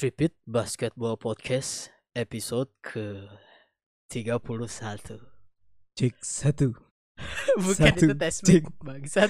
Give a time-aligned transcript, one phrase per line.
[0.00, 3.20] Tripit Basketball Podcast episode ke
[4.08, 4.40] 31
[5.92, 6.72] Cek satu.
[7.60, 8.64] Bukan Satu, itu tes cek.
[8.80, 9.28] bangsat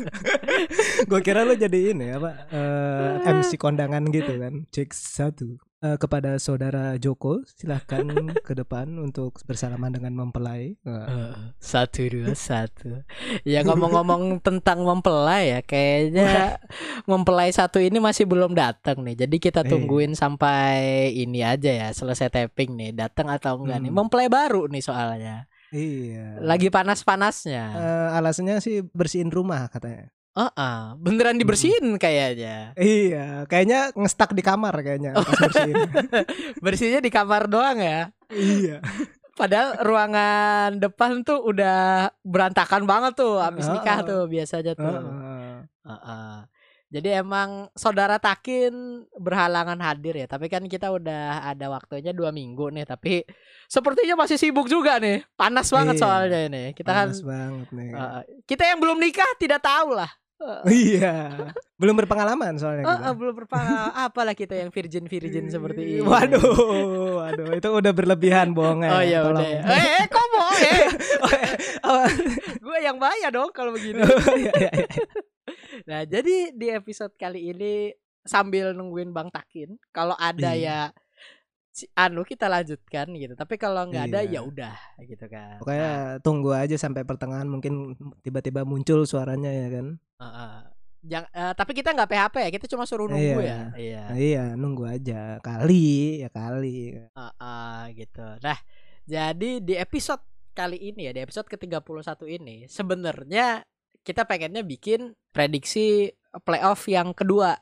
[1.12, 4.64] Gue kira lo jadi ini apa eh, MC kondangan gitu kan.
[4.72, 5.60] Cek satu.
[5.84, 8.08] Eh, kepada saudara Joko silahkan
[8.40, 10.80] ke depan untuk bersalaman dengan mempelai.
[10.80, 13.04] Eh, Satu dua satu
[13.44, 16.56] Ya ngomong-ngomong tentang mempelai ya Kayaknya
[17.10, 19.76] mempelai satu ini masih belum datang nih Jadi kita Iya.
[19.76, 20.72] tungguin sampai
[21.12, 23.98] ini aja ya Selesai tapping nih Datang atau enggak nih Hmm.
[24.00, 26.40] Mempelai baru nih soalnya iya.
[26.40, 30.08] Lagi panas-panasnya Eh, alasannya sih bersihin rumah katanya.
[30.34, 32.74] Heeh, beneran dibersihin kayaknya.
[32.74, 35.78] Iya, kayaknya ngestak di kamar kayaknya bersihin.
[36.58, 38.10] Bersihnya di kamar doang ya.
[38.34, 38.82] iya.
[39.34, 44.10] Padahal ruangan depan tuh udah berantakan banget tuh habis nikah Heeh.
[44.10, 44.90] tuh biasanya tuh.
[44.90, 45.54] Heeh.
[45.86, 46.34] Heeh.
[46.94, 50.26] Jadi emang saudara Takin berhalangan hadir ya.
[50.30, 52.86] Tapi kan kita udah ada waktunya dua minggu nih.
[52.86, 53.26] Tapi
[53.66, 55.26] sepertinya masih sibuk juga nih.
[55.34, 56.64] Panas banget Iya, soalnya ini.
[56.70, 57.90] Kita kan Panas banget nih.
[57.90, 58.22] Heeh.
[58.46, 60.10] kita yang belum nikah tidak tahu lah.
[60.70, 61.14] Iya.
[61.74, 62.94] Belum berpengalaman soalnya kita.
[62.96, 63.92] Heeh, belum berpengalaman.
[63.98, 66.00] Apalah kita yang virgin virgin seperti ini.
[66.02, 66.44] Waduh,
[67.18, 68.90] waduh, itu udah berlebihan bohongnya.
[68.94, 69.42] Oh iya Tolong.
[69.42, 69.48] udah.
[69.48, 69.62] ya.
[69.66, 70.82] Eh, eh kok mau eh?
[71.24, 71.52] Oh, eh,
[71.84, 72.06] oh,
[72.60, 74.00] Gue yang bahaya dong kalau begini.
[74.38, 74.88] iya, iya, iya.
[75.84, 77.92] Nah, jadi di episode kali ini
[78.24, 80.88] sambil nungguin Bang Takin, kalau ada Iya.
[80.88, 81.03] ya
[81.74, 83.34] si anu kita lanjutkan gitu.
[83.34, 84.38] Tapi kalau nggak ada Iya.
[84.38, 85.58] ya udah gitu kan.
[85.58, 85.90] Pokoknya
[86.22, 89.86] tunggu aja sampai pertengahan mungkin tiba-tiba muncul suaranya ya kan.
[90.16, 90.56] Nah, heeh.
[91.04, 93.50] Jang- eh, tapi kita nggak PHP ya, kita cuma suruh nunggu Iya.
[93.50, 93.60] ya.
[93.76, 94.02] Iya.
[94.08, 95.36] Nah, iya, nunggu aja.
[95.42, 96.96] Kali ya kali.
[96.96, 98.24] Heeh, gitu.
[98.40, 98.58] Nah,
[99.04, 100.22] jadi di episode
[100.54, 103.66] kali ini ya, di episode ke-31 ini sebenarnya
[104.00, 106.08] kita pengennya bikin prediksi
[106.40, 107.58] playoff yang kedua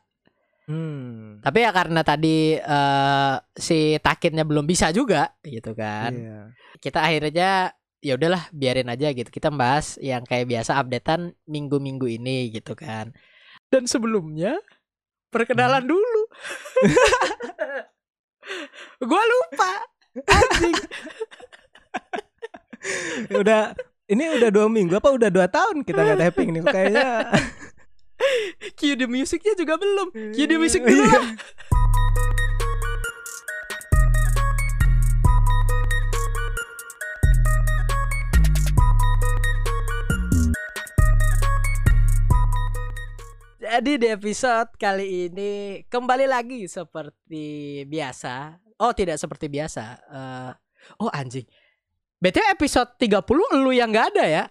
[0.72, 1.44] Hmm.
[1.44, 6.16] Tapi ya karena tadi eh, si Takinnya belum bisa juga gitu kan.
[6.16, 6.40] Iya.
[6.80, 9.28] Kita akhirnya ya udahlah biarin aja gitu.
[9.28, 13.12] Kita bahas yang kayak biasa updatean minggu-minggu ini gitu kan.
[13.68, 14.56] Dan sebelumnya
[15.28, 16.22] perkenalan dulu.
[19.08, 19.72] Gua lupa.
[20.24, 20.76] Anjing.
[23.40, 23.72] udah
[24.10, 27.08] ini udah dua minggu apa udah dua tahun kita nggak tapping nih kayaknya.
[28.78, 30.08] Cue the musicnya juga belum.
[30.32, 31.18] Cue the music dulu Iya.
[31.18, 31.32] lah.
[43.62, 45.50] Jadi di episode kali ini
[45.86, 48.58] kembali lagi seperti biasa.
[48.82, 49.84] Oh, tidak seperti biasa.
[50.10, 50.50] Eh,
[50.98, 51.46] oh anjing.
[52.18, 53.22] BTW episode 30
[53.62, 54.44] lu yang nggak ada ya?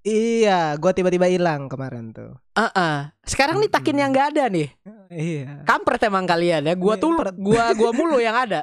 [0.00, 2.32] Iya, gua tiba-tiba hilang kemarin tuh.
[2.56, 3.12] Heeh.
[3.20, 4.68] Sekarang nih Takin yang nggak ada nih.
[5.10, 5.66] Iya.
[5.66, 6.74] Kampret emang kalian ya.
[6.78, 8.62] Gua Iya, tuh gua gua mulu yang ada.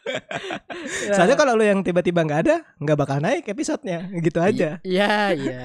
[1.16, 4.80] Soalnya kalau lu yang tiba-tiba nggak ada, nggak bakal naik episodenya, gitu aja.
[4.84, 5.62] Iya, iya.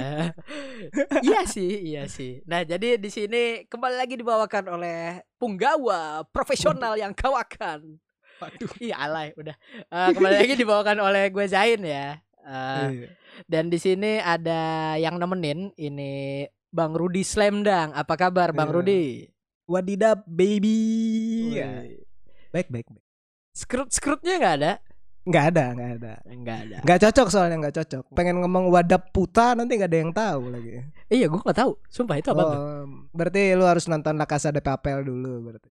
[1.23, 2.43] iya sih, iya sih.
[2.47, 7.99] Nah, jadi di sini kembali lagi dibawakan oleh punggawa profesional yang kau akan.
[8.43, 8.71] Waduh.
[8.83, 9.55] Iya, alay, udah.
[9.87, 12.19] Eh, kembali lagi dibawakan oleh gue Zain ya.
[12.45, 13.09] Eh, Iya.
[13.49, 17.91] dan di sini ada yang nemenin ini Bang Rudi Slamdang.
[17.91, 18.75] Apa kabar Bang Iya.
[18.77, 19.03] Rudi?
[19.65, 20.77] Wadidap baby.
[21.57, 21.81] Ya.
[21.81, 22.05] Wih.
[22.53, 23.03] Baik baik baik.
[23.51, 24.73] Skrut-skrutnya nggak ada?
[25.25, 26.13] Nggak ada nggak ada.
[26.29, 26.77] Enggak ada.
[26.85, 28.03] Nggak cocok soalnya nggak cocok.
[28.13, 30.85] Pengen ngomong wadap puta nanti nggak ada yang tahu lagi.
[31.09, 31.71] Iya, gua nggak tahu.
[31.89, 32.59] Sumpah itu apa tuh?
[32.61, 35.69] Oh, berarti lu harus nonton La Casa de Papel dulu berarti.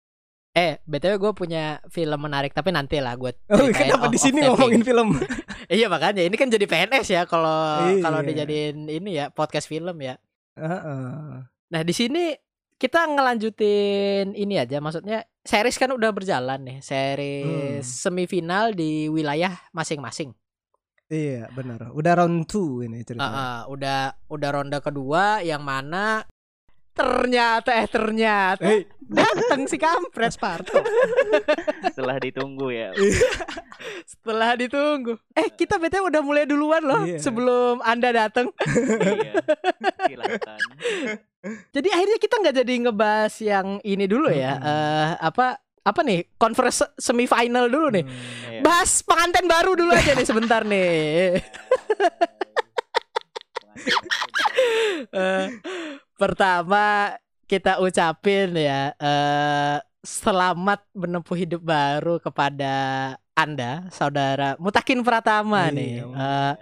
[0.52, 3.32] Eh, btw gue punya film menarik tapi nanti lah gue.
[3.48, 5.16] Oh, kenapa di sini ngomongin film?
[5.72, 8.04] Iya makanya ini kan jadi PNS ya kalau Iya.
[8.04, 10.20] kalau dijadiin ini ya podcast film ya.
[10.60, 11.48] Heeh.
[11.48, 12.36] Nah di sini
[12.76, 17.96] kita ngelanjutin ini aja, maksudnya series kan udah berjalan nih, series Hmm.
[18.04, 20.36] semifinal di wilayah masing-masing.
[21.08, 21.96] Iya benar.
[21.96, 23.32] Udah round 2 ini ceritanya.
[23.32, 26.28] ah, udah udah ronde kedua yang mana
[26.92, 30.76] ternyata eh ternyata Eh, datang si kampret Sparto.
[31.86, 32.90] setelah ditunggu ya.
[34.04, 35.16] setelah ditunggu.
[35.32, 37.18] Eh kita btw udah mulai duluan loh Iya.
[37.18, 38.52] sebelum anda datang.
[39.02, 39.34] iya.
[40.06, 40.60] Silakan.
[41.72, 44.54] Jadi akhirnya kita nggak jadi ngebahas yang ini dulu ya.
[44.54, 44.68] Mm-mm.
[44.68, 45.46] eh apa
[45.82, 46.30] apa nih?
[46.36, 48.06] Conference semifinal dulu nih.
[48.06, 48.14] Hmm.
[48.48, 48.62] Iya.
[48.62, 51.42] Bahas pengantin baru dulu aja nih sebentar nih.
[55.12, 55.46] Eh,
[56.22, 57.18] pertama
[57.50, 62.74] kita ucapin ya eh selamat menempuh hidup baru kepada
[63.34, 65.92] Anda, saudara Mutakin Pratama Iya, nih.
[66.06, 66.14] Om.
[66.14, 66.54] Eh,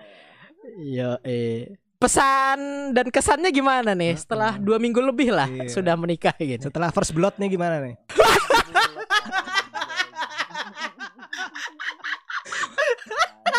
[0.96, 1.76] yo, eh.
[2.00, 2.60] Pesan
[2.96, 5.68] dan kesannya gimana nih setelah dua minggu lebih lah Iya.
[5.68, 6.72] sudah menikah gitu.
[6.72, 7.96] Setelah first blood nih gimana nih?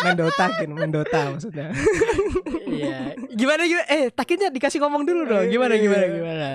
[0.01, 1.67] main Dota Kin, main Dota maksudnya.
[2.65, 3.13] Iya.
[3.39, 3.85] Gimana gimana?
[3.87, 5.45] Eh, takinnya dikasih ngomong dulu dong.
[5.47, 6.49] Gimana gimana gimana?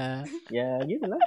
[0.49, 1.21] Ya gitu lah.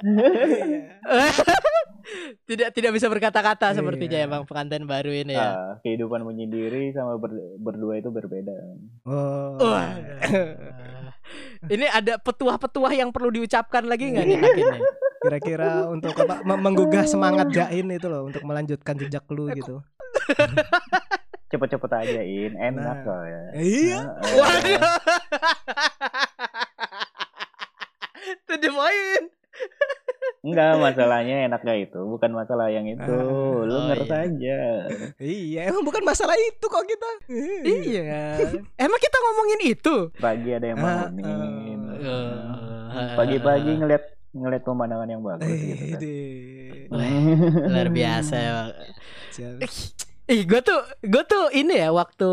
[2.48, 3.76] tidak tidak bisa berkata-kata Iya.
[3.76, 5.46] sepertinya emang pengantin baru ini ya.
[5.46, 8.54] Ah, kehidupan menyendiri sama ber- berdua itu berbeda.
[9.04, 9.58] Oh.
[9.58, 9.94] Wah.
[11.74, 14.80] ini ada petuah-petuah yang perlu diucapkan lagi nggak nih takinnya?
[15.20, 19.78] Kira-kira untuk apa me- menggugah semangat Jain itu loh untuk melanjutkan jejak lu gitu.
[21.50, 23.02] Cepet-cepet aja in, enak Nah.
[23.02, 23.42] kok ya.
[23.56, 24.00] Iya.
[24.00, 24.34] Heeh.
[24.36, 24.80] Waduh.
[28.46, 29.26] To the point.
[30.40, 33.02] Enggak, masalahnya enak gak itu, bukan masalah yang itu.
[33.02, 33.60] Ah.
[33.60, 34.24] Lu Oh, ngerti iya.
[34.24, 34.60] aja.
[35.18, 37.08] Iya, emang bukan masalah itu kok kita.
[37.60, 38.40] Iya.
[38.74, 39.96] Emang kita ngomongin itu?
[40.16, 41.80] Pagi ada yang Ah, bangunin.
[41.98, 43.12] ah.
[43.14, 46.00] Pagi-pagi ngeliat ngeliat pemandangan yang bagus gitu kan.
[46.00, 46.88] Eh,
[47.66, 48.68] Luar biasa emang.
[50.32, 50.78] Ih, gue tuh,
[51.12, 52.24] gue tuh ini ya waktu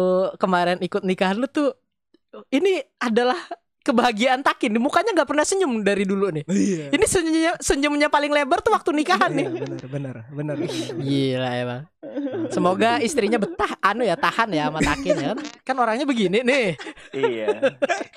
[0.42, 1.68] kemarin ikut nikahan lu tuh,
[2.56, 2.70] ini
[3.06, 3.40] adalah
[3.88, 4.76] kebahagiaan Takin.
[4.76, 6.44] Mukanya nggak pernah senyum dari dulu nih.
[6.44, 6.86] Iya.
[6.92, 9.48] Ini senyumnya, senyumnya paling lebar tuh waktu nikahan nih.
[9.48, 10.56] Iya, benar, benar, benar.
[11.00, 11.82] Gila emang.
[12.54, 15.40] Semoga istrinya betah, anu ya tahan ya sama Takin ya kan.
[15.64, 16.68] Kan orangnya begini nih.
[17.16, 17.48] iya.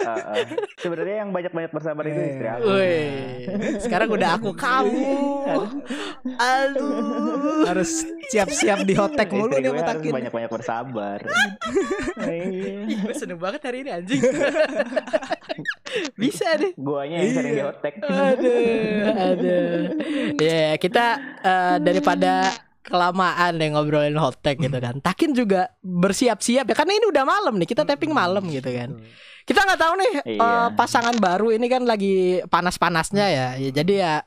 [0.07, 0.47] Ah.
[0.79, 2.67] Sebenarnya yang banyak-banyak bersabar itu istri aku.
[2.71, 3.11] Wih,
[3.83, 5.11] sekarang udah aku kamu.
[6.39, 7.67] Aduh.
[7.67, 10.13] Harus siap-siap di hotek mulu nih sama Takin.
[10.13, 11.19] banyak-banyak bersabar.
[12.21, 12.87] Iya.
[12.87, 14.23] Ih, gue seneng banget hari ini anjing.
[16.15, 16.73] Bisa deh.
[16.75, 17.95] Guanya yang sering diotek.
[18.01, 19.79] Aduh, aduh.
[20.37, 21.07] Ya, kita
[21.41, 24.99] eh, daripada kelamaan deh ngobrolin hotek gitu kan.
[24.99, 27.69] Takin juga bersiap-siap ya karena ini udah malam nih.
[27.69, 28.99] Kita tapping malam gitu kan.
[29.45, 30.75] Kita nggak tahu nih Iya.
[30.75, 33.47] pasangan baru ini kan lagi panas-panasnya ya.
[33.59, 33.71] ya.
[33.73, 34.23] Jadi ya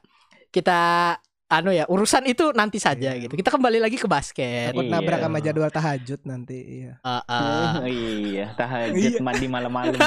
[0.50, 1.16] kita
[1.54, 3.28] anu ya urusan itu nanti saja Iya.
[3.28, 3.34] gitu.
[3.38, 4.74] Kita kembali lagi ke basket.
[4.74, 4.94] Takut Iya.
[4.94, 6.60] nabrak sama jadwal tahajud nanti.
[6.82, 6.94] Iya.
[6.98, 7.72] Eh, eh.
[7.78, 9.22] Oh, iya, tahajud Iya.
[9.22, 9.94] mandi malam-malam.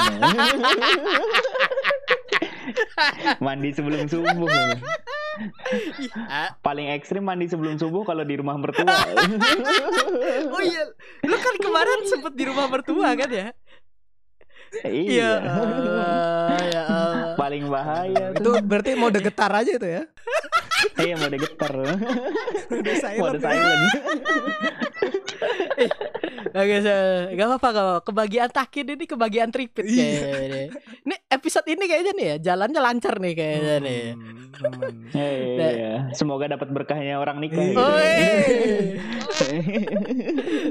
[3.45, 4.49] mandi sebelum subuh.
[6.27, 8.89] Ah, Paling ekstrim mandi sebelum subuh kalau di rumah mertua.
[10.55, 10.83] oh iya,
[11.23, 13.53] lu kan kemarin sempet di rumah mertua kan ya?
[14.85, 15.41] Iya.
[15.41, 17.35] Allah, ya Allah.
[17.37, 18.55] Paling bahaya Itu tuh.
[18.61, 20.03] berarti mode getar aja itu ya.
[20.97, 21.73] Iya mode getar.
[22.69, 23.19] Mode silent.
[23.19, 23.81] Mode silent.
[26.57, 26.93] Oke, so,
[27.33, 28.01] gak apa-apa gak apa-apa.
[28.03, 30.09] Kebagian takin ini kebagian tripit Iya.
[30.25, 30.63] kayaknya.
[31.05, 34.05] Ini episode ini kayaknya nih ya, jalannya lancar nih kayaknya nih.
[34.15, 34.95] Hmm, aman.
[35.13, 35.93] Iya.
[36.17, 37.61] Semoga dapat berkahnya orang nikah.
[37.61, 37.75] Iya.
[37.75, 37.83] gitu.
[37.83, 37.99] Oh.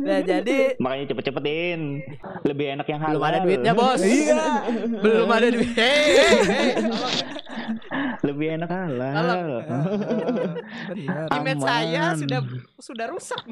[0.05, 2.01] Nah, jadi Makanya cepet-cepetin.
[2.47, 3.13] Lebih enak yang halal.
[3.19, 4.01] belum ada duitnya, Bos.
[4.01, 4.41] Iya.
[5.05, 5.69] Belum ada duit.
[5.75, 6.69] Hei, hei, hei.
[8.25, 9.13] Lebih enak halal.
[9.13, 9.49] Halal.
[10.89, 11.27] Benar.
[11.41, 12.39] Image saya sudah
[12.81, 13.43] sudah rusak.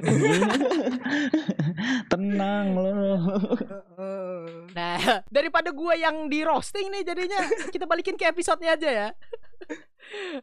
[2.11, 3.17] Tenang loh.
[4.73, 7.39] Nah, daripada gua yang di roasting nih jadinya
[7.73, 9.09] kita balikin ke episodenya aja ya.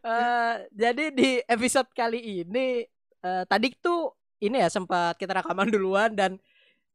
[0.00, 2.82] Eh, jadi di episode kali ini
[3.22, 4.10] eh, tadi tuh
[4.40, 6.40] ini ya sempat kita rekaman duluan dan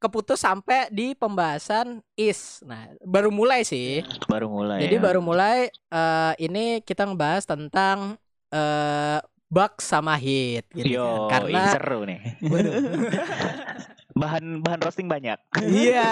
[0.02, 2.66] keputus sampai di pembahasan is.
[2.66, 4.02] Nah, baru mulai sih.
[4.28, 4.82] Baru mulai.
[4.82, 5.02] Jadi ya.
[5.02, 8.20] baru mulai eh, ini kita ngebahas tentang
[8.50, 11.46] eh bug sama hit gitu Yo, kan.
[11.46, 12.22] Karena ini seru nih.
[14.16, 15.36] bahan bahan roasting banyak.
[15.60, 16.08] Iya.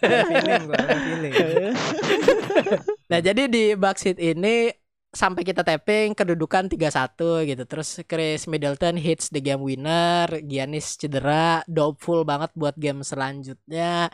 [0.00, 1.32] Ada feeling gua, ada feeling.
[3.12, 4.72] Nah, jadi di Backseat ini
[5.10, 7.62] sampai kita tapping kedudukan 3-1 gitu.
[7.68, 14.08] Terus Chris Middleton hits the game winner, Giannis cedera, doubtful banget buat game selanjutnya.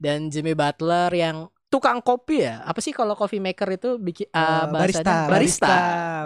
[0.00, 2.60] Dan Jimmy Butler yang tukang kopi ya.
[2.62, 5.76] Apa sih kalau coffee maker itu bikin Eh, bahasanya barista, barista.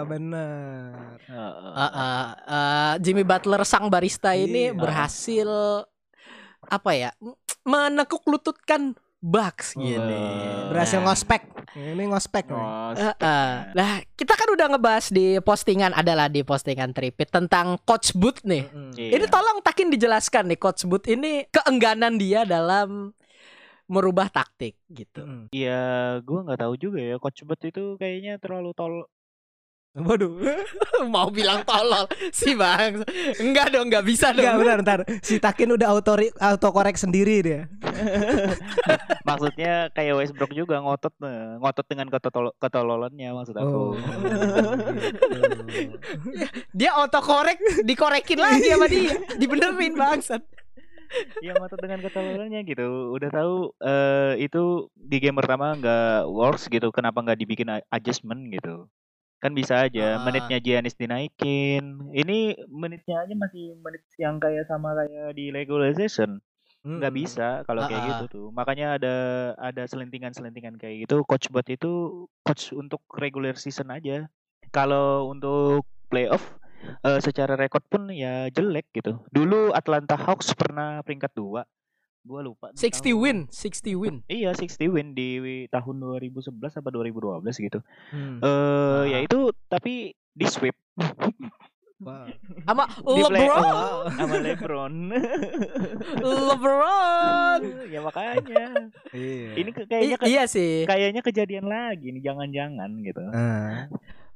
[0.05, 1.19] bener.
[1.25, 4.75] Uh, uh, uh, Jimmy Butler sang barista ini Iya.
[4.75, 5.49] berhasil
[6.63, 7.11] apa ya?
[7.63, 10.19] menekuk lututkan Bucks gini.
[10.67, 11.07] Berhasil Nah.
[11.07, 11.47] ngospek.
[11.73, 12.59] Ini ngospek nih.
[12.59, 13.47] Oh, Heeh.
[13.71, 18.67] Nah, kita kan udah ngebahas di postingan adalah di postingan Tripit tentang Coach Boot nih.
[18.67, 18.91] Mm.
[18.93, 19.09] Iya.
[19.15, 23.15] Ini tolong Takin dijelaskan nih Coach Boot ini keengganan dia dalam
[23.87, 25.49] merubah taktik gitu.
[25.51, 27.19] Iya, gua nggak tahu juga ya.
[27.19, 29.05] Coach Bud itu kayaknya terlalu tol.
[29.93, 30.41] Waduh.
[31.13, 33.05] Mau bilang tolol si Bang.
[33.37, 34.65] Enggak dong, enggak bisa Enggak dong.
[34.65, 37.69] benar ntar si Takin udah auto auto korek sendiri dia.
[39.29, 43.69] Maksudnya kayak Westbrook juga ngotot eh, ngotot dengan ketol ketololannya maksud aku.
[43.69, 43.93] Oh.
[43.93, 44.17] gitu.
[46.73, 50.41] Dia autokorek dikorekin lagi sama dia, dibenerin bangsat.
[51.43, 53.13] Iya ngotot dengan ketololannya gitu.
[53.15, 53.53] Udah tahu
[53.83, 56.89] eh, itu di game pertama nggak works gitu.
[56.89, 58.87] Kenapa nggak dibikin adjustment gitu?
[59.43, 60.23] Kan bisa aja Ah.
[60.23, 62.11] menitnya Giannis dinaikin.
[62.15, 66.39] Ini menitnya aja masih menit yang kayak sama kayak di regular season.
[66.83, 69.15] nggak bisa kalau kayak Ah, gitu tuh makanya ada
[69.55, 74.27] ada selentingan-selentingan kayak gitu coach buat itu coach untuk regular season aja
[74.69, 76.43] kalau untuk playoff
[77.01, 81.63] eh, secara rekod pun ya jelek gitu dulu Atlanta Hawks pernah peringkat dua
[82.21, 84.15] gua lupa di 60 tahun- win, 60 win.
[84.25, 85.29] iya 60 win di
[85.67, 86.39] tahun 2011
[86.73, 88.39] apa 2012 gitu Hmm.
[88.39, 89.21] eh ya Ah.
[89.21, 89.93] itu tapi
[90.29, 90.75] di sweep
[92.03, 92.27] Wow.
[92.67, 94.11] Sama LeBron.
[94.11, 94.93] sama LeBron
[96.19, 97.61] LeBron.
[97.87, 98.33] ya makanya
[99.13, 99.51] Iya.
[99.55, 100.83] ini kayaknya I- ke- iya sih.
[100.83, 103.87] kayaknya kejadian lagi nih jangan-jangan gitu Ah.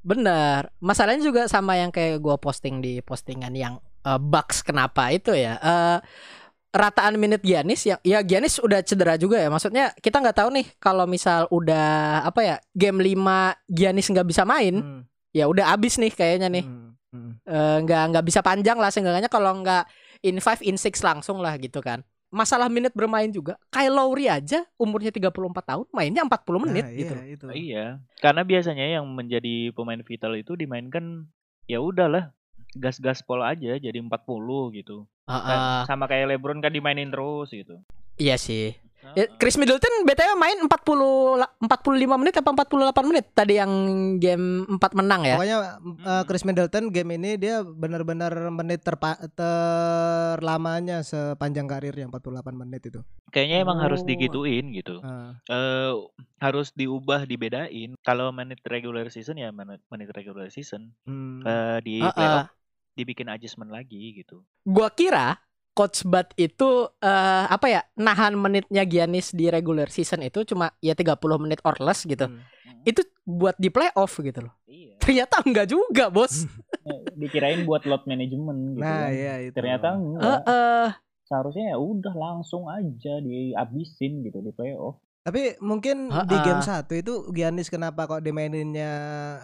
[0.02, 0.70] Bener.
[0.78, 3.76] Masalahnya juga sama yang kayak gua posting di postingan yang
[4.08, 5.60] Bucks kenapa itu ya.
[5.60, 5.98] Eh
[6.68, 9.48] rataan menit Giannis ya ya Giannis udah cedera juga ya.
[9.52, 14.44] Maksudnya kita nggak tahu nih kalau misal udah apa ya game 5 Giannis nggak bisa
[14.48, 15.02] main, Hmm.
[15.32, 16.64] ya udah abis nih kayaknya nih.
[16.64, 16.92] Hmm.
[17.08, 17.32] Hmm.
[17.44, 19.84] Eh, nggak nggak bisa panjang lah seenggaknya kalau nggak
[20.24, 22.04] in 5 in 6 langsung lah gitu kan.
[22.28, 23.56] Masalah menit bermain juga.
[23.72, 25.32] Kyle Lowry aja umurnya 34
[25.64, 27.14] tahun mainnya 40 menit Nah, gitu.
[27.16, 27.46] Iya, itu.
[27.48, 27.84] Iya,
[28.20, 31.24] karena biasanya yang menjadi pemain vital itu dimainkan
[31.64, 32.36] ya udahlah
[32.76, 34.08] gas-gas pol aja jadi 40
[34.76, 35.08] gitu.
[35.24, 37.80] Kan ah, sama kayak LeBron kan dimainin terus gitu.
[38.20, 38.76] iya sih.
[39.14, 39.24] Ya.
[39.34, 40.68] Chris Middleton BTW main 40
[41.36, 43.72] la- 45 menit apa 48 menit tadi yang
[44.16, 45.36] game 4 menang ya.
[45.36, 45.58] Pokoknya
[46.02, 53.00] uh, Chris Middleton game ini dia benar-benar menit terpa- terlamanya sepanjang karirnya 48 menit itu.
[53.28, 54.06] Kayaknya emang harus Oh.
[54.06, 55.00] digituin gitu.
[55.00, 55.36] Ah.
[55.44, 55.92] Eh
[56.38, 57.98] harus diubah dibedain.
[58.00, 60.94] Kalau menit regular season ya menit, menit regular season.
[61.02, 61.42] Hmm.
[61.42, 62.12] Eh di Ah, ah.
[62.12, 62.48] playoff
[62.94, 64.42] dibikin adjustment lagi gitu.
[64.62, 65.38] Gua kira
[65.78, 66.68] Coach Bud itu
[66.98, 71.78] eh, apa ya nahan menitnya Giannis di regular season itu cuma ya 30 menit or
[71.78, 72.26] less gitu.
[72.26, 72.42] Hmm.
[72.82, 74.54] Itu buat di playoff gitu loh.
[74.66, 74.98] Iya.
[74.98, 76.42] Ternyata enggak juga, Bos.
[77.14, 79.10] dikirain buat load management gitu Nah, kan.
[79.12, 79.54] iya itu.
[79.54, 80.40] Ternyata enggak.
[80.42, 80.88] eh,
[81.22, 84.96] Seharusnya ya udah langsung aja dihabisin gitu di playoff.
[85.20, 88.92] Tapi mungkin Ah, di game satu itu Giannis kenapa kok dimaininnya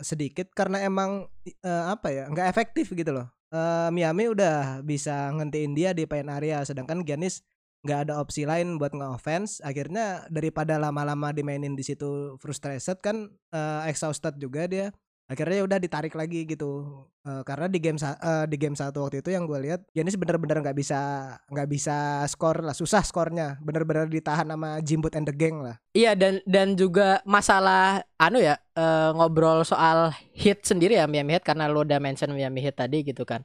[0.01, 3.29] sedikit karena emang eh, apa ya nggak efektif gitu loh.
[3.53, 7.45] Eh, Miami udah bisa ngentiin dia di paint area sedangkan Giannis
[7.85, 9.61] nggak ada opsi lain buat nge-offense.
[9.61, 14.89] Akhirnya daripada lama-lama dimainin di situ frustrated kan eh, exhausted juga dia
[15.25, 19.25] akhirnya ya udah ditarik lagi gitu Eh, karena di game eh, di game satu waktu
[19.25, 21.01] itu yang gue lihat Giannis bener-bener nggak bisa
[21.49, 26.13] nggak bisa skor lah susah skornya bener-bener ditahan sama Jimbut and the gang lah Iya
[26.13, 31.65] dan dan juga masalah anu ya eh, ngobrol soal hit sendiri ya Miami Heat karena
[31.65, 33.41] lo udah mention Miami Heat tadi gitu kan.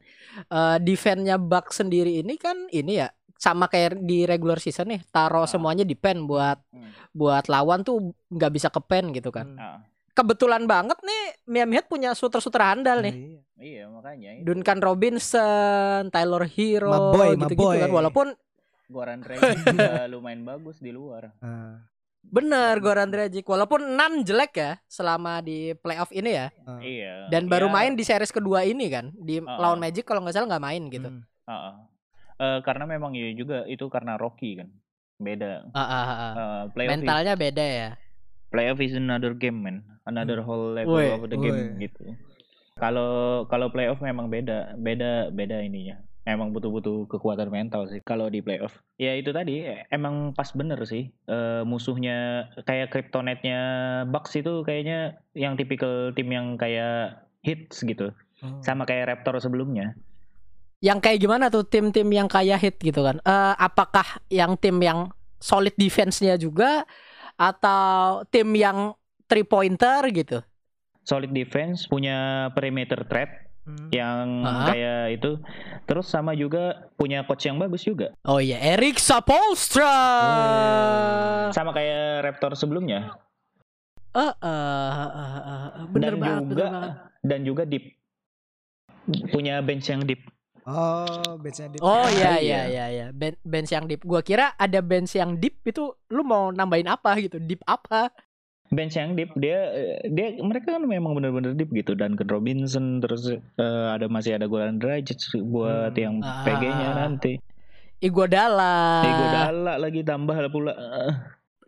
[0.52, 3.08] Eh defense-nya Bucks sendiri ini kan ini ya
[3.40, 5.48] sama kayak di regular season nih taruh Ah.
[5.48, 6.92] semuanya di pen buat Hmm.
[7.16, 9.56] buat lawan tuh nggak bisa ke pen gitu kan.
[9.56, 9.80] Hmm.
[10.12, 13.14] Kebetulan banget nih Miami Heat punya shooter-shooter handal nih.
[13.14, 13.40] Iya.
[13.60, 14.44] Iya makanya itu.
[14.46, 17.78] Duncan Robinson, Tyler Hero My boy, my gitu-gitu boy.
[17.78, 18.28] kan walaupun
[18.88, 21.36] Goran Dragic juga lumayan bagus di luar.
[21.38, 21.84] Ah,
[22.20, 26.48] bener Goran Dragic walaupun Nan jelek ya selama di playoff ini ya.
[26.64, 26.80] ah.
[26.80, 27.28] Iya.
[27.28, 29.60] Dan baru ya, main di series kedua ini kan di Ah.
[29.60, 31.10] lawan Magic kalau nggak salah nggak main gitu.
[31.12, 31.24] Hmm.
[31.46, 31.74] Heeh.
[32.40, 34.72] Eh, karena memang iya juga itu karena Rocky kan.
[35.18, 35.68] Beda.
[35.76, 35.84] Ah.
[35.84, 37.90] Eh, playoff is, Mentalnya beda ya.
[38.50, 39.86] Playoff is another game man.
[40.10, 42.18] Another whole level of the game gitu.
[42.80, 46.02] Kalau kalau playoff memang beda, beda beda ininya.
[46.28, 48.78] Emang butuh-butuh kekuatan mental sih kalau di playoff.
[49.02, 51.10] Ya itu tadi e- emang pas bener sih.
[51.26, 53.60] Eh, musuhnya kayak kryptonite-nya
[54.10, 58.14] Bucks itu kayaknya yang tipikal tim yang kayak hits gitu.
[58.46, 58.62] Oh.
[58.62, 59.98] Sama kayak Raptor sebelumnya.
[60.80, 63.18] Yang kayak gimana tuh tim-tim yang kayak hit gitu kan?
[63.26, 65.10] Eh, apakah yang tim yang
[65.42, 66.86] solid defense-nya juga
[67.40, 68.92] atau tim yang
[69.26, 70.44] three pointer gitu?
[71.02, 72.18] Solid defense, punya
[72.52, 73.86] perimeter threat Hmm.
[73.90, 74.66] yang Ah.
[74.68, 75.32] kayak itu.
[75.86, 78.18] Terus sama juga punya coach yang bagus juga.
[78.24, 79.94] Oh iya, Eric Sapolstra.
[81.50, 83.14] Sama kayak Raptor sebelumnya.
[84.10, 86.94] Eh, eh, eh, eh, eh, bener Dan banget, juga bener banget.
[87.22, 87.86] dan juga deep.
[89.30, 90.22] Punya bench yang deep.
[90.70, 92.40] Oh, benchnya di Oh iya Iya.
[92.40, 93.06] iya iya iya.
[93.10, 94.02] Ben- bench yang deep.
[94.04, 97.42] Gua kira ada bench yang deep itu lu mau nambahin apa gitu?
[97.42, 98.14] Deep apa?
[98.70, 99.66] Bench yang deep dia
[100.06, 103.40] dia mereka kan memang benar-benar deep gitu dan Robinson terus eh,
[103.90, 106.00] ada masih ada Goran Dragic buat Hmm.
[106.00, 106.46] yang Ah.
[106.46, 107.42] PG-nya nanti.
[108.00, 109.02] Iguodala.
[109.04, 110.72] Iguodala lagi tambah pula.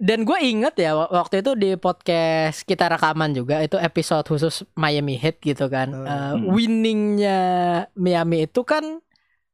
[0.02, 4.66] Dan gue inget ya wak- waktu itu di podcast kita rekaman juga itu episode khusus
[4.74, 5.94] Miami Heat gitu kan.
[5.94, 6.02] Oh.
[6.02, 6.50] Eh, Hmm.
[6.50, 7.40] winningnya
[7.94, 8.98] Miami itu kan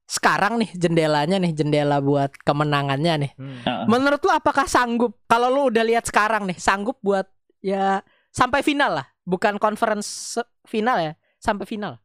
[0.07, 3.31] sekarang nih jendelanya nih jendela buat kemenangannya nih.
[3.35, 3.91] Hmm.
[3.91, 5.19] Menurut lu apakah sanggup?
[5.27, 7.27] Kalau lu udah lihat sekarang nih sanggup buat
[7.59, 7.99] ya
[8.31, 11.99] sampai final lah, bukan conference final ya, sampai final.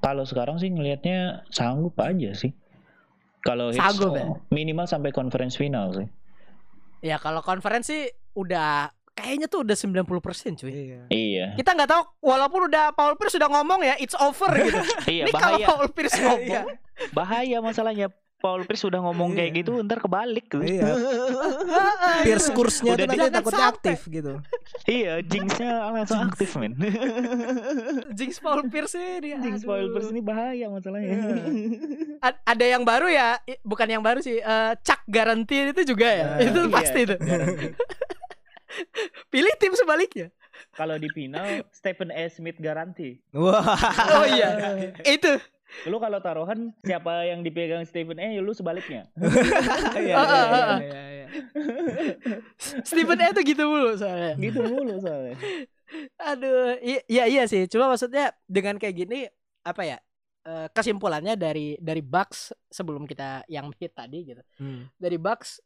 [0.00, 2.56] Kalau sekarang sih ngelihatnya sanggup aja sih.
[3.40, 4.24] Kalau Sanggup ya?
[4.48, 6.08] minimal sampai conference final sih.
[7.00, 10.70] Ya kalau konferensi udah kayaknya tuh udah 90% cuy.
[10.72, 11.00] Iya.
[11.12, 11.46] Iya.
[11.56, 14.80] Kita nggak tahu walaupun udah Paul Pierce sudah ngomong ya it's over gitu.
[15.20, 16.64] Iya Ini kalau bahaya Paul Pierce ngomong
[17.12, 18.08] bahaya masalahnya
[18.40, 19.58] Paul Pierce sudah ngomong kayak Iya.
[19.60, 20.64] gitu ntar kebalik tuh.
[20.64, 20.96] Iya.
[22.24, 24.32] Pierce kursnya Udah tuh nanti takutnya aktif gitu.
[24.88, 26.72] iya, jinxnya langsung aktif men.
[28.16, 29.36] Jinx Paul Pierce ini.
[29.38, 29.68] Jinx aduh.
[29.68, 31.20] Paul Pierce ini bahaya masalahnya.
[32.26, 34.40] A- ada yang baru ya, bukan yang baru sih.
[34.40, 36.26] eh Chuck Garanti itu juga ya.
[36.26, 37.16] Nah, itu iya, pasti itu.
[39.28, 40.28] Pilih tim sebaliknya.
[40.70, 42.28] Kalau di final Stephen A.
[42.28, 43.18] Smith garanti.
[43.32, 43.64] Wah.
[44.14, 44.50] Oh iya.
[45.02, 45.36] itu.
[45.86, 48.26] Lu kalau taruhan siapa yang dipegang Stephen A.
[48.40, 49.08] lu sebaliknya.
[50.00, 50.78] Iya, iya, ah, iya, ah.
[50.80, 51.26] iya, iya.
[52.88, 54.34] Stephen A itu gitu mulu soalnya.
[54.38, 55.36] gitu mulu soalnya.
[56.18, 57.66] Aduh, iya iya sih.
[57.66, 59.26] Cuma maksudnya dengan kayak gini
[59.66, 59.98] apa ya?
[60.46, 64.42] eh, kesimpulannya dari dari Bucks sebelum kita yang hit tadi gitu.
[64.56, 64.88] Hmm.
[64.96, 65.60] Dari Bucks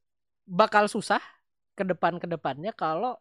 [0.45, 1.23] bakal susah
[1.75, 3.19] ke depan ke depannya kalau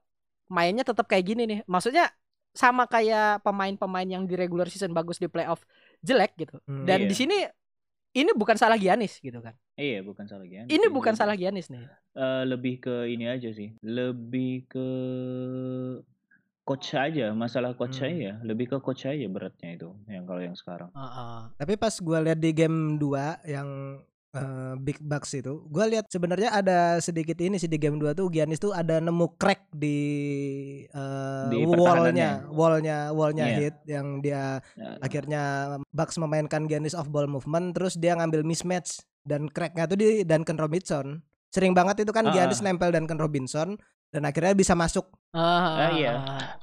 [0.49, 1.59] mainnya tetap kayak gini nih.
[1.69, 2.09] Maksudnya
[2.53, 5.65] sama kayak pemain-pemain yang di regular season bagus di playoff
[6.03, 6.60] jelek gitu.
[6.63, 6.83] Hmm.
[6.83, 7.10] Dan Iya.
[7.10, 7.38] di sini
[8.13, 9.57] ini bukan salah Giannis gitu kan.
[9.74, 10.69] Iya, bukan salah Giannis.
[10.69, 11.81] Ini bukan salah Giannis nih.
[12.13, 13.74] Eh, lebih ke ini aja sih.
[13.81, 14.88] Lebih ke
[16.63, 18.07] coach aja, masalah coach Hmm.
[18.07, 20.88] aja, lebih ke coach aja beratnya itu yang kalau yang sekarang.
[20.93, 21.39] Heeh.
[21.57, 24.00] Tapi pas gua lihat di game 2 yang
[24.33, 28.27] eh, Big Bucks itu, gua lihat sebenarnya ada sedikit ini sih di game 2 tuh
[28.33, 29.97] Giannis tuh ada nemu crack di
[30.89, 33.57] eh, Di wallnya, wallnya, wallnya Iya.
[33.61, 35.43] hit yang dia Ya, akhirnya
[35.93, 40.59] Bucks memainkan Giannis off ball movement terus dia ngambil mismatch dan cracknya tuh di Duncan
[40.59, 41.23] Robinson.
[41.53, 42.33] Sering banget itu kan Ah.
[42.33, 43.77] Giannis nempel Duncan Robinson
[44.10, 45.05] dan akhirnya bisa masuk.
[45.31, 46.13] Ah, Ah, iya.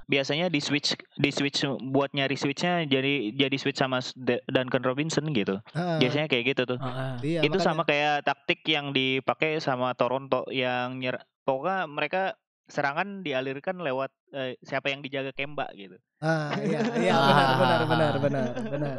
[0.04, 4.02] Biasanya di switch di switch buat nyari switchnya jadi jadi switch sama
[4.46, 5.62] Duncan Robinson gitu.
[5.70, 6.78] Ah, Biasanya kayak gitu tuh.
[6.78, 7.12] Heeh.
[7.24, 12.22] iya, itu makanya- sama kayak taktik yang dipakai sama Toronto yang nyer pokoknya mereka
[12.66, 15.98] serangan dialirkan lewat eh, siapa yang dijaga Kemba gitu.
[16.20, 17.26] Ah, iya, iya Ah.
[17.26, 18.94] benar benar benar benar benar.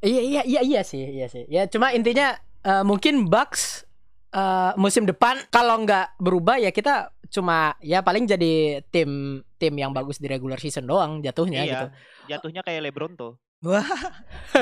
[0.00, 1.46] Iya iya iya iya sih iya sih.
[1.46, 3.86] Ya cuma intinya eh, mungkin Bucks
[4.32, 9.92] eh, musim depan kalau nggak berubah ya kita cuma ya paling jadi tim tim yang
[9.92, 11.86] bagus di regular season doang jatuhnya gitu.
[11.88, 12.36] iya.
[12.36, 13.36] Jatuhnya kayak LeBron tuh.
[13.62, 13.86] Wah,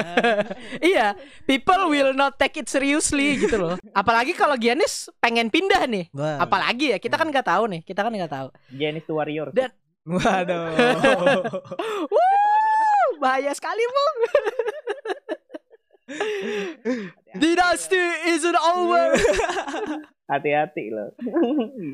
[0.85, 1.17] iya,
[1.49, 3.75] people will not take it seriously gitu loh.
[3.97, 6.13] Apalagi kalau Giannis pengen pindah nih.
[6.13, 6.37] wah.
[6.37, 8.49] Apalagi ya kita kan nggak tahu nih, kita kan nggak tahu.
[8.69, 9.49] Giannis the Warrior.
[9.57, 9.73] Dan-
[10.05, 10.69] Waduh.
[12.13, 14.17] Wuh, bahaya sekali bung.
[17.39, 19.15] Dynasty isn't over.
[20.31, 21.11] Hati-hati loh.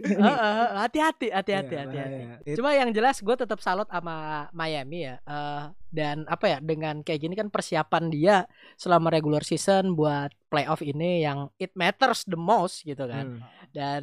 [0.05, 2.53] Heeh, Hati-hati, hati-hati, Iya, hati-hati.
[2.53, 5.17] Cuma yang jelas gue tetap salut sama Miami ya.
[5.25, 8.45] Eh, dan apa ya dengan kayak gini kan persiapan dia
[8.77, 13.41] selama regular season buat playoff ini yang it matters the most gitu kan.
[13.41, 13.73] Hmm.
[13.73, 14.03] Dan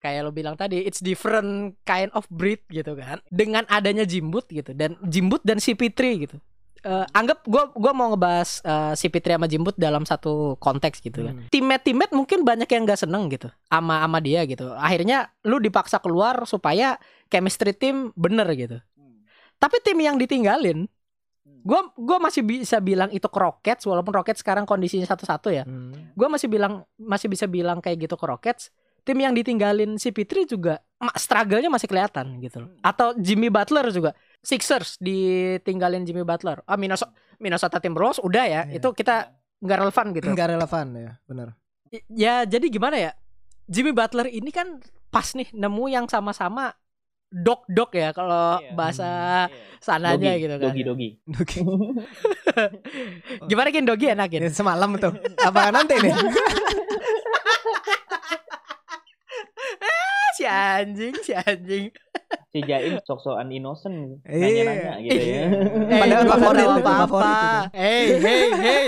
[0.00, 3.20] kayak lo bilang tadi it's different kind of breed gitu kan.
[3.28, 6.36] Dengan adanya Jimbut gitu dan Jimbut dan CP3 gitu.
[6.80, 11.36] Eh, anggap gue gua mau ngebahas eh, CP3 sama Jimbut dalam satu konteks gitu kan.
[11.36, 11.48] Hmm.
[11.52, 14.72] Teammate teammate mungkin banyak yang gak seneng gitu sama sama dia gitu.
[14.72, 16.96] Akhirnya lu dipaksa keluar supaya
[17.28, 18.80] chemistry tim bener gitu.
[19.60, 20.88] Tapi tim yang ditinggalin,
[21.60, 25.68] gua gua masih bisa bilang itu ke Rockets walaupun Rockets sekarang kondisinya satu-satu ya.
[25.68, 26.16] Hmm.
[26.16, 28.72] Gua masih bilang masih bisa bilang kayak gitu ke Rockets.
[29.04, 30.80] Tim yang ditinggalin si Pitri juga
[31.16, 32.72] struggle-nya masih kelihatan gitu loh.
[32.80, 34.12] Atau Jimmy Butler juga.
[34.40, 36.64] Sixers ditinggalin Jimmy Butler.
[36.64, 38.62] Ah Minnesota Minnesota Timberwolves udah ya.
[38.64, 38.80] Iya.
[38.80, 40.26] Itu kita nggak relevan gitu.
[40.32, 41.48] Nggak relevan ya, benar.
[42.08, 43.12] Ya jadi gimana ya?
[43.68, 46.72] Jimmy Butler ini kan pas nih nemu yang sama-sama
[47.30, 48.74] dok dok ya kalau Iya.
[48.74, 49.08] bahasa
[49.78, 50.70] sananya gitu kan.
[50.74, 51.08] Dogi dogi.
[51.30, 51.58] Oke.
[53.50, 54.42] Gimana kin dogi enakin?
[54.46, 55.14] Ini Semalam tuh.
[55.38, 56.10] Apa nanti nih?
[60.40, 61.86] si anjing, si anjing.
[62.48, 64.40] Si Jaim sok-sokan innocent Iya.
[64.40, 65.42] nanya-nanya gitu ya.
[65.44, 67.58] Eh, Padahal favorit favorit itu.
[67.76, 68.86] Hey, hey, hey.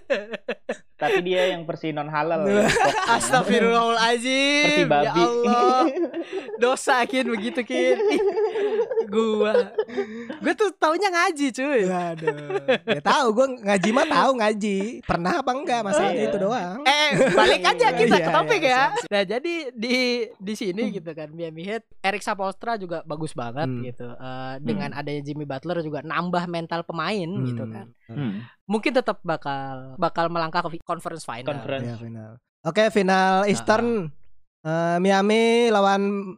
[0.96, 2.48] Tapi dia yang versi non halal.
[2.48, 2.72] Iya.
[3.16, 4.80] Astagfirullahaladzim.
[4.80, 5.20] Ya babi.
[5.20, 5.82] Allah.
[6.56, 8.00] Dosa kin begitu kin.
[9.06, 9.76] Gua.
[10.40, 11.84] Gua tuh taunya ngaji cuy.
[11.84, 12.36] Waduh.
[12.88, 14.78] Ya tahu gue ngaji mah tahu ngaji.
[15.04, 16.26] Pernah apa enggak masalahnya Iya.
[16.26, 16.78] itu doang.
[16.82, 18.84] Eh, balik aja kita Iya, ke topik iya, ya.
[19.06, 19.96] Nah, jadi di
[20.32, 23.84] di sini gitu kan Miami Heat, Eric Sapolstra juga bagus banget Hmm.
[23.84, 24.08] gitu.
[24.08, 27.72] Eh, dengan adanya Jimmy Butler juga nambah mental pemain gitu Hmm.
[27.74, 27.86] kan.
[28.06, 28.46] Hmm.
[28.70, 31.46] Mungkin tetap bakal bakal melangkah ke conference final.
[31.54, 31.86] Conference.
[31.86, 32.30] Ya, final.
[32.66, 34.10] Oke, final Eastern
[34.66, 36.34] Eh, Miami lawan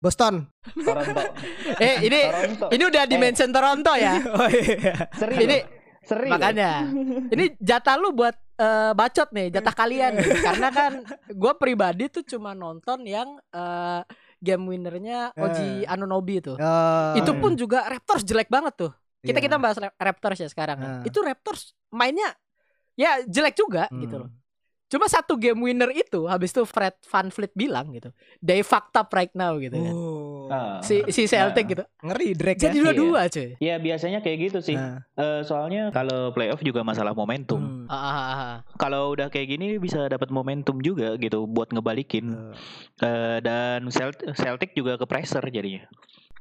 [0.00, 0.44] Boston.
[0.76, 1.22] Toronto.
[1.80, 2.66] Eh, ini Toronto.
[2.76, 3.32] ini udah di Eh.
[3.32, 4.14] Toronto ya.
[4.36, 4.94] Oh iya.
[5.16, 5.58] Seri Ini.
[6.00, 6.88] Seri makanya
[7.28, 10.28] ini jatah lu buat eh, bacot nih jatah kalian nih.
[10.48, 10.92] karena kan
[11.28, 14.00] gue pribadi tuh cuma nonton yang eh,
[14.40, 16.56] game winnernya Oji Anunobi itu.
[16.56, 17.40] Oh, itu iya.
[17.40, 18.92] pun juga Raptors jelek banget tuh.
[19.20, 19.46] Kita Iya.
[19.46, 20.78] kita bahas Rap- Raptors ya sekarang.
[20.78, 21.02] Ah.
[21.02, 22.32] Itu Raptors mainnya
[22.94, 24.00] ya jelek juga Hmm.
[24.00, 24.30] gitu loh.
[24.90, 28.10] Cuma satu game winner itu habis itu Fred Van Fleet bilang gitu.
[28.40, 29.94] They fucked up right now gitu kan.
[29.94, 30.50] Oh.
[30.50, 30.82] Ah.
[30.82, 31.70] Si si Celtic Nah.
[31.70, 31.82] gitu.
[32.02, 32.82] Ngeri Drake Jadi ya.
[32.82, 33.54] dua-dua cuy.
[33.60, 34.74] Ya biasanya kayak gitu sih.
[34.74, 37.60] Nah, Eh, soalnya Kalau playoff juga masalah momentum.
[37.60, 37.86] hmm.
[37.86, 38.56] Ah, ah, ah, ah.
[38.74, 42.26] Kalau udah kayak gini bisa dapat momentum juga gitu buat ngebalikin.
[42.26, 42.50] Tuh.
[42.98, 45.86] Eh, dan Celt- Celtic juga ke pressure jadinya.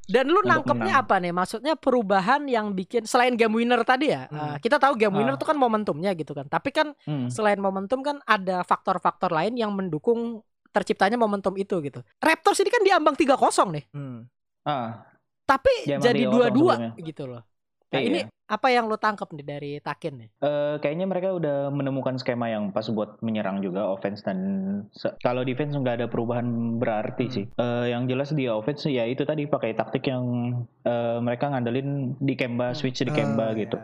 [0.05, 1.03] Dan lu Untuk nangkepnya menang.
[1.03, 1.31] apa nih?
[1.31, 4.25] Maksudnya perubahan yang bikin selain game winner tadi ya.
[4.25, 4.55] Hmm.
[4.55, 5.37] eh, kita tahu game winner Ah.
[5.37, 6.45] itu kan momentumnya gitu kan.
[6.45, 11.99] Tapi kan hmm, selain momentum kan ada faktor-faktor lain yang mendukung terciptanya momentum itu gitu.
[12.17, 13.35] Raptors ini kan diambang 3-0
[13.71, 13.85] nih.
[13.91, 14.25] Hmm.
[14.63, 15.05] ah,
[15.43, 17.03] Tapi Diambang jadi 3-0 dua-dua sebelumnya.
[17.03, 17.41] gitu loh.
[17.89, 18.05] Nah, Iya.
[18.05, 20.29] ini apa yang lu tangkap nih dari Takin nih?
[20.39, 24.37] Eh, kayaknya mereka udah menemukan skema yang pas buat menyerang juga offense dan
[25.19, 26.45] kalau defense nggak ada perubahan
[26.77, 27.33] berarti Hmm.
[27.33, 27.45] sih.
[27.51, 30.21] Eh, yang jelas di offense ya itu tadi pakai taktik yang
[30.81, 33.77] eh, mereka ngandelin di Kemba switch di Kemba gitu.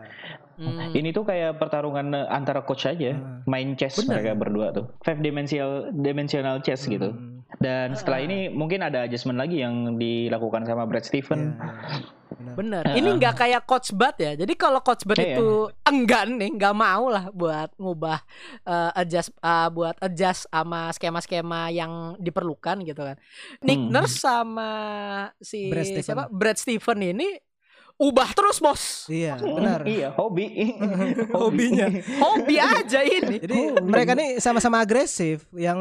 [0.56, 0.70] ya.
[0.72, 0.88] Hmm.
[0.88, 3.42] Ini tuh kayak pertarungan antara coach aja, Hmm.
[3.44, 4.22] main chess Bener.
[4.22, 4.86] mereka berdua tuh.
[5.02, 7.10] Five dimensional dimensional chess gitu.
[7.56, 8.26] Dan setelah Ah.
[8.26, 11.56] ini mungkin ada adjustment lagi yang dilakukan sama Brad Stephen.
[11.56, 11.64] Iya,
[11.96, 12.14] iya.
[12.26, 12.52] Benar.
[12.52, 12.82] Bener.
[12.84, 12.98] Heeh.
[12.98, 14.34] Ini nggak kayak Coach Bud ya.
[14.34, 15.38] Jadi kalau Coach Bud Iya.
[15.38, 15.48] itu
[15.82, 18.18] enggan nih, nggak mau lah buat ngubah
[18.62, 23.16] eh, adjust eh, buat adjust sama skema-skema yang diperlukan gitu kan.
[23.62, 23.88] Nick Hmm.
[23.88, 24.70] Nurse sama
[25.38, 27.40] si Brad siapa Brad Stephen ini
[27.96, 28.82] ubah terus bos.
[29.06, 29.80] Iya, benar.
[29.88, 30.76] Iya, hobi.
[31.36, 31.86] Hobinya.
[32.18, 33.36] Hobi aja ini.
[33.44, 35.48] Jadi mereka nih sama-sama agresif.
[35.50, 35.78] Yang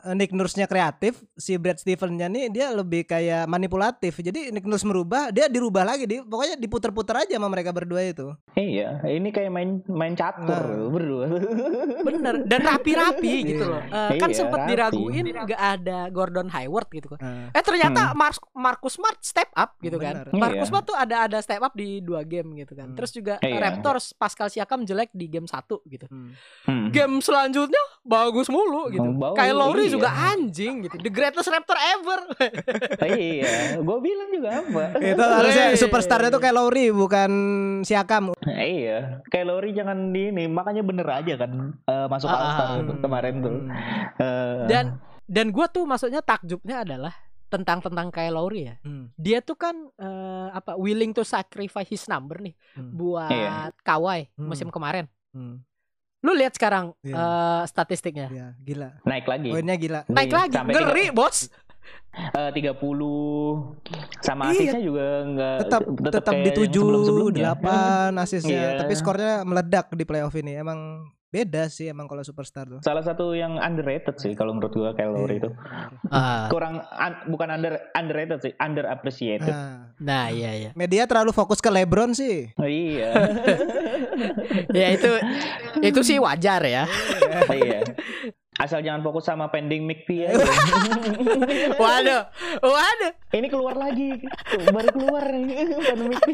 [0.00, 4.18] eh, Nick Nurse-nya kreatif, si Brad Stevens-nya nih dia lebih kayak manipulatif.
[4.18, 6.04] Jadi Nick Nurse merubah, dia dirubah lagi.
[6.04, 8.32] Di, pokoknya diputer-puter aja sama mereka berdua itu.
[8.52, 10.88] Iya, ini kayak main main catur Nah.
[10.88, 11.26] berdua.
[12.02, 12.34] Bener.
[12.42, 13.82] Dan rapi-rapi gitu loh.
[14.12, 14.70] Kan Iya, sempat rapi.
[14.70, 17.18] diraguin nggak ada Gordon Hayward gitu kan.
[17.20, 20.24] Nah, Eh ternyata Mar- Marcus Smart step up gitu kan.
[20.24, 20.34] Bener.
[20.34, 20.68] Marcus Iya.
[20.68, 22.92] Smart tuh ada ada step up di dua game gitu kan.
[22.92, 22.96] Hmm.
[22.96, 23.58] Terus juga Iya.
[23.60, 26.08] Raptors Pascal Siakam jelek di game satu gitu.
[26.08, 26.32] hmm.
[26.64, 26.86] Hmm.
[26.88, 29.04] Game selanjutnya bagus mulu gitu.
[29.04, 29.92] Oh, bau, Kyle Lowry iya.
[29.92, 30.96] juga anjing gitu.
[31.02, 32.20] The greatest Raptor ever.
[33.20, 34.84] iya, gue bilang juga apa?
[34.98, 37.30] Itu harusnya superstarnya tuh kayak Lowry bukan
[37.84, 38.32] Siakam.
[38.48, 42.68] iya, kayak Lowry jangan di ini, makanya bener aja kan eh, masuk Ah, All Star
[42.68, 43.56] ah, itu kemarin tuh.
[44.22, 44.84] Eh, dan
[45.26, 47.14] dan gua tuh maksudnya takjubnya adalah
[47.52, 48.74] tentang tentang Kyle Lowry ya.
[48.80, 49.12] Hmm.
[49.20, 49.76] Dia tuh kan
[50.42, 52.90] eh, apa willing to sacrifice his number nih Hmm.
[52.92, 53.70] buat Iya.
[53.78, 54.48] Kawhi Hmm.
[54.48, 55.06] musim kemarin.
[55.30, 55.62] Hmm.
[56.20, 57.14] Lu lihat sekarang Iya.
[57.14, 58.28] eh, statistiknya.
[58.28, 58.88] Ya, gila.
[59.02, 59.50] naik lagi.
[59.50, 60.00] Poinnya gila.
[60.06, 61.36] Naik Iya, lagi, sampai ngeri tiga- bos.
[62.12, 63.74] eh, 30
[64.20, 64.52] sama Iya.
[64.54, 65.80] asisnya juga enggak Tetap
[66.12, 68.78] tetap di 7 8 asisnya, Iya.
[68.78, 70.54] tapi skornya meledak di playoff ini.
[70.54, 72.84] Emang beda sih emang kalau superstar tuh.
[72.84, 75.40] Salah satu yang underrated sih kalau menurut gua Kyle Lowry Iya.
[75.40, 75.50] itu.
[76.06, 79.48] Ah, Kurang un- bukan under underrated sih, underappreciated.
[79.48, 80.70] Nah, nah iya iya.
[80.76, 82.52] media terlalu fokus ke LeBron sih.
[82.54, 83.16] Oh, iya.
[84.76, 85.08] ya itu
[85.80, 86.84] itu sih wajar ya.
[87.50, 87.80] iya.
[88.60, 90.36] Asal jangan fokus sama pending mic P aja.
[91.80, 92.28] Waduh,
[92.60, 93.12] waduh.
[93.32, 94.12] Ini keluar lagi.
[94.44, 96.28] Tuh, baru keluar nih pandemic P.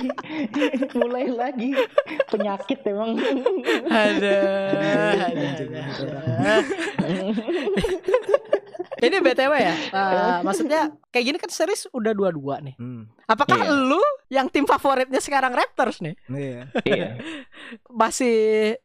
[0.98, 1.78] Mulai lagi.
[2.26, 3.22] Penyakit emang.
[3.86, 4.74] Aduh.
[8.98, 12.74] Ini btw ya, eh, maksudnya kayak gini kan series udah dua-dua nih.
[12.76, 13.06] Hmm.
[13.24, 13.70] Apakah Iya.
[13.86, 16.60] lu yang tim favoritnya sekarang Raptors nih Iya.
[16.82, 17.10] iya.
[18.02, 18.36] masih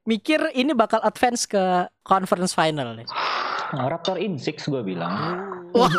[0.04, 3.08] mikir ini bakal advance ke conference final nih?
[3.73, 5.10] Raptor in six gue bilang.
[5.73, 5.89] Wow.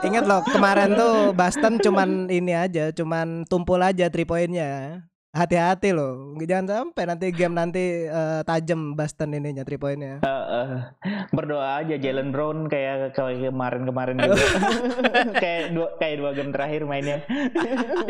[0.00, 5.04] Ingat loh kemarin tuh Boston cuman ini aja, cuman tumpul aja three poinnya.
[5.30, 10.18] Hati-hati loh, jangan sampai nanti game nanti eh, tajam Boston ininya three poinnya.
[10.26, 10.68] Eh, eh,
[11.30, 14.34] berdoa aja Jalen Brown kayak kayak kemarin-kemarin juga.
[15.42, 17.22] kayak dua kayak dua game terakhir mainnya.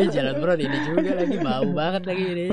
[0.01, 2.47] Ih, jalan bro ini juga lagi bau banget lagi ini.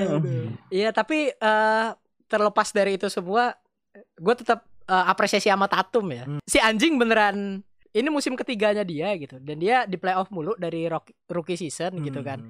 [0.67, 1.87] Iya tapi eh,
[2.27, 3.55] terlepas dari itu semua,
[3.95, 6.27] gue tetap eh, apresiasi sama Tatum ya.
[6.27, 6.43] Hmm.
[6.43, 7.63] Si anjing beneran
[7.95, 10.91] ini musim ketiganya dia gitu dan dia di playoff mulu dari
[11.31, 12.43] rookie season gitu kan.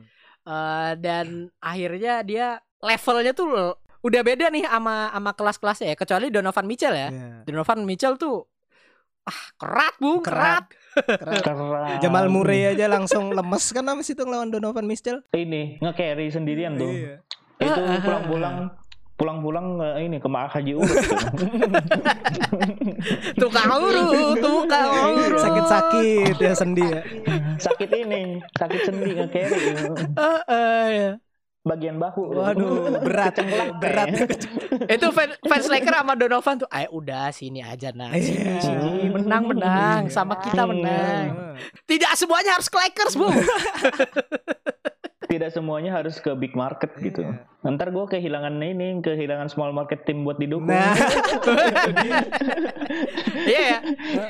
[0.47, 2.47] Eh, dan akhirnya dia
[2.79, 7.09] levelnya tuh udah beda nih sama sama kelas-kelasnya ya kecuali Donovan Mitchell ya.
[7.11, 7.43] Iya.
[7.43, 8.47] Donovan Mitchell tuh
[9.27, 10.71] ah kerat bung kerat.
[10.95, 11.43] Kerat.
[11.43, 11.57] Keren.
[11.59, 11.99] Keren.
[11.99, 15.19] Jamal Murray aja langsung lemes kan habis itu ngelawan Donovan Mitchell.
[15.35, 16.95] ini nge-carry sendirian tuh.
[16.95, 17.19] Iya.
[17.59, 18.71] Itu pulang-pulang
[19.17, 20.93] pulang-pulang eh, ini ke Maah Haji Urut.
[23.35, 25.41] Tukang urut, tukang urut.
[25.41, 27.01] Sakit-sakit ya sendi ya.
[27.57, 28.21] sakit ini,
[28.53, 29.59] sakit sendi nge-carry.
[30.13, 31.11] Eh, eh, ya.
[31.61, 32.31] bagian bahu.
[32.31, 34.07] Waduh, berat, Kecengklak berat.
[34.87, 38.61] itu fans, fans Lakers sama Donovan tuh, ayo udah sini aja nah, sini, Iya.
[38.63, 39.11] sini.
[39.11, 40.71] menang menang, sama kita Hmm.
[40.71, 41.27] menang.
[41.83, 43.27] Tidak semuanya harus ke Lakers bu.
[45.27, 47.19] Tidak semuanya harus ke big market gitu.
[47.21, 47.43] Iya.
[47.67, 50.71] Ntar gue kehilangan ini, kehilangan small market tim buat didukung.
[50.71, 50.95] Nah,
[53.43, 53.77] Iya ya.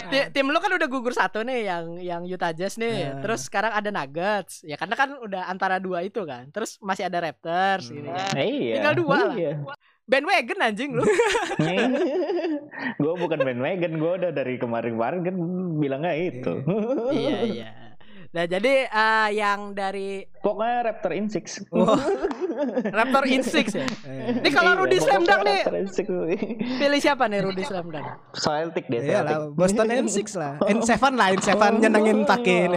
[0.09, 3.13] Ti- Tim lu kan udah gugur satu nih yang yang Utah Jazz nih.
[3.13, 3.21] Nah.
[3.21, 4.61] Terus sekarang ada Nuggets.
[4.61, 6.49] Ya karena kan udah antara dua itu kan.
[6.49, 7.95] Terus masih ada Raptors Hmm.
[7.95, 8.33] gitu kan.
[8.35, 8.73] iya.
[8.81, 9.35] Tinggal dua lah.
[9.35, 9.53] Iya.
[10.07, 11.03] Bandwagon anjing lu.
[13.01, 15.35] gue bukan bandwagon, gue udah dari kemarin-kemarin kan
[15.77, 16.53] bilangnya itu.
[17.11, 17.67] iya iya.
[18.27, 21.59] Nah jadi eh, yang dari Pokoknya Raptor in six.
[22.97, 23.85] Raptor in Six ya.
[24.33, 26.07] Ini kalau Iya, Rudy Slam pokoknya Dunk nih in six.
[26.77, 28.05] pilih siapa nih Rudy Slam Dunk?
[28.33, 29.27] Celtic deh, Iya Celtic.
[29.27, 30.53] lah, Boston N6 lah.
[30.73, 32.69] N7 lah, N7 nyenengin takin.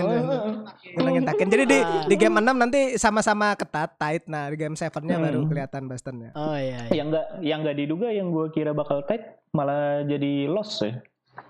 [0.96, 1.46] Nyenengin takin.
[1.48, 4.26] Jadi di di game 6 nanti sama-sama ketat, tight.
[4.26, 5.48] Nah, di game 7-nya baru Hmm.
[5.48, 6.30] kelihatan Bostonnya.
[6.34, 6.84] Oh iya.
[6.84, 6.96] iya.
[6.96, 10.98] Yang enggak yang enggak diduga yang gue kira bakal tight malah jadi loss ya.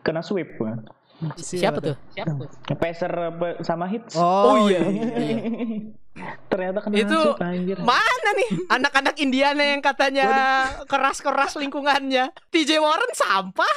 [0.00, 0.54] Kena sweep.
[1.36, 1.96] Siapa tuh?
[2.76, 4.16] Pacer apa- sama hits.
[4.16, 4.80] Oh, iya.
[6.50, 7.78] Ternyata kena Itu sweep anjir.
[7.80, 10.26] Mana nih anak-anak Indiana yang katanya
[10.84, 12.34] keras-keras lingkungannya?
[12.50, 13.74] TJ Warren sampah,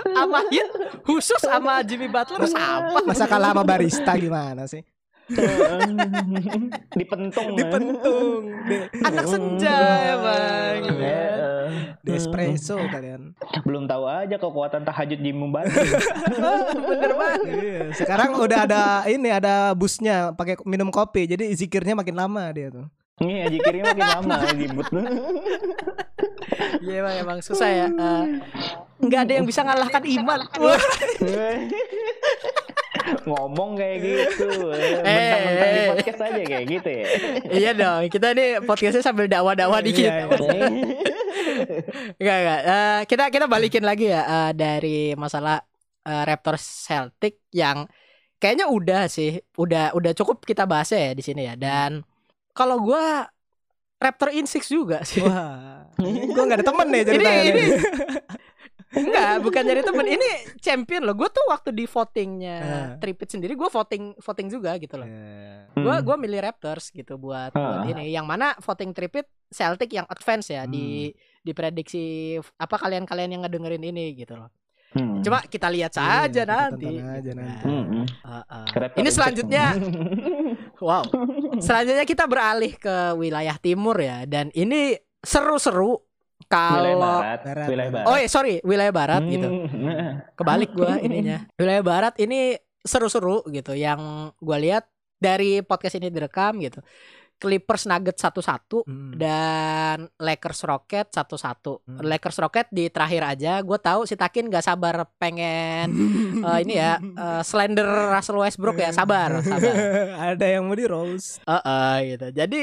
[0.00, 0.68] sama Hit
[1.04, 3.04] khusus sama Jimmy Butler sampah.
[3.04, 4.80] Masa kalah sama barista gimana sih?
[6.98, 7.48] Dipentung.
[7.56, 7.58] ya.
[7.64, 8.42] Dipentung.
[8.68, 9.76] Di, Anak senja
[10.12, 10.78] emang.
[11.00, 11.24] Ya,
[11.64, 11.68] eh.
[12.04, 13.32] di espresso kalian.
[13.64, 15.80] belum tahu aja kekuatan tahajud Jim membantu.
[16.92, 17.40] Bener banget.
[17.48, 21.24] Iya, sekarang udah ada ini ada busnya pakai minum kopi.
[21.24, 22.86] Jadi zikirnya makin lama dia tuh.
[23.22, 24.88] Iya, jikirnya makin lama ribut.
[26.84, 27.86] Iya emang, emang susah ya.
[27.88, 28.24] Eh,
[29.00, 30.40] Nggak ada yang bisa ngalahkan iman.
[33.24, 34.48] Ngomong kayak gitu.
[34.74, 35.88] Eh, Mentang-mentang di eh.
[35.92, 37.06] podcast aja kayak gitu ya.
[37.60, 38.02] iya dong.
[38.08, 40.08] Kita nih podcastnya sambil dakwah-dakwah dikit.
[40.08, 40.68] Iya, iya.
[42.16, 42.60] Enggak enggak.
[42.64, 45.60] Eh, kita kita balikin lagi ya eh, dari masalah
[46.04, 47.84] eh, Raptors Celtic yang
[48.40, 51.54] kayaknya udah sih, udah udah cukup kita bahas ya di sini ya.
[51.54, 52.00] Dan
[52.56, 53.28] kalau gua
[53.94, 55.24] Raptor in six juga sih.
[55.24, 55.88] Wah,
[56.34, 57.40] gua nggak ada temen nih ini ceritanya.
[57.40, 57.68] ini nih.
[58.96, 60.06] Enggak, bukan dari temen.
[60.06, 60.28] Ini
[60.64, 61.14] champion loh.
[61.14, 62.88] Gue tuh waktu di votingnya Eh.
[62.96, 65.08] Tripit sendiri, gue voting voting juga gitu loh.
[65.74, 66.02] Gua Hmm.
[66.02, 67.86] gua milih Raptors gitu buat buat Ah.
[67.86, 68.08] ini.
[68.08, 72.04] Yang mana voting Tripit Celtic yang advance ya di diprediksi
[72.56, 74.50] apa kalian-kalian yang ngedengerin ini gitu loh.
[74.90, 75.18] Hmm.
[75.20, 76.86] Coba kita lihat Iya, saja kita nanti.
[76.94, 77.34] aja nanti.
[77.34, 77.62] kan.
[77.64, 78.04] Hmm, hmm.
[78.22, 78.64] Heeh.
[78.72, 79.64] Raptor Ini in selanjutnya
[80.80, 81.02] wow.
[81.58, 85.98] Selanjutnya kita beralih ke wilayah timur ya dan ini seru-seru
[86.54, 87.40] Wilayah kalau barat.
[87.40, 88.06] Barat, Wilayah barat.
[88.06, 89.48] Oh, iya, sorry, wilayah barat gitu.
[89.48, 90.22] Hmm.
[90.38, 91.38] Kebalik gua ininya.
[91.54, 94.00] Wilayah barat ini seru-seru gitu yang
[94.38, 94.84] gua lihat
[95.16, 96.78] dari podcast ini direkam gitu.
[97.34, 99.18] Clippers Nuggets satu-satu Hmm.
[99.18, 101.82] dan Lakers Rocket satu-satu.
[101.82, 102.00] Hmm.
[102.00, 103.58] Lakers Rocket di terakhir aja.
[103.60, 105.90] Gue tahu si Takin gak sabar pengen
[106.46, 108.94] eh, ini ya eh, slender Russell Westbrook ya.
[108.94, 109.74] Sabar, sabar.
[110.30, 111.42] ada yang mau di Rose.
[111.42, 112.26] Eh, eh, gitu.
[112.32, 112.60] Jadi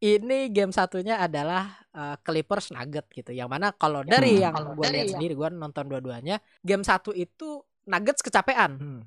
[0.00, 3.30] ini game satunya adalah eh, Clippers Nugget gitu.
[3.30, 4.42] Yang mana kalau dari Hmm.
[4.42, 8.72] yang gue lihat sendiri, gue nonton dua-duanya, game satu itu Nuggets kecapean.
[8.74, 9.02] Hmm.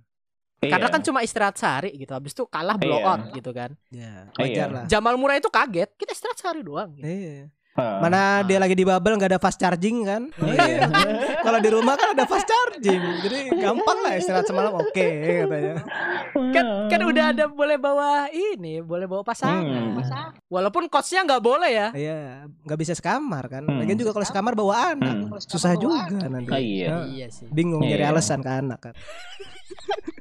[0.57, 0.93] Karena Iya.
[0.93, 2.09] kan cuma istirahat sehari gitu.
[2.09, 3.05] Habis itu kalah blow Iya.
[3.05, 3.71] out gitu kan.
[3.89, 4.41] Ya, Iya.
[4.41, 4.83] wajar lah.
[4.87, 5.93] Jamal Murray itu kaget.
[5.93, 6.97] Kita istirahat sehari doang.
[6.97, 7.05] Gitu.
[7.05, 7.45] Iya.
[7.77, 10.33] Mana dia lagi di bubble nggak ada fast charging kan?
[10.35, 10.89] Iya.
[11.45, 14.73] Kalau di rumah kan ada fast charging, jadi gampang lah istirahat semalam.
[14.75, 15.05] Oke
[15.45, 15.85] katanya.
[16.33, 19.93] Kan kan udah ada boleh bawa ini, boleh bawa pasangan.
[19.93, 20.01] Hmm.
[20.49, 21.87] Walaupun coachnya nggak boleh ya.
[21.93, 22.17] Iya,
[22.65, 23.61] nggak bisa sekamar kan.
[23.61, 23.77] Hmm.
[23.77, 25.37] Lagian juga kalau sekamar bawa anak, Hmm.
[25.37, 26.49] susah juga nanti.
[26.49, 26.89] Ah, iya.
[26.89, 27.45] Nah, Iya sih.
[27.47, 28.09] Bingung nyari Iya.
[28.09, 28.93] alasan ke anak kan.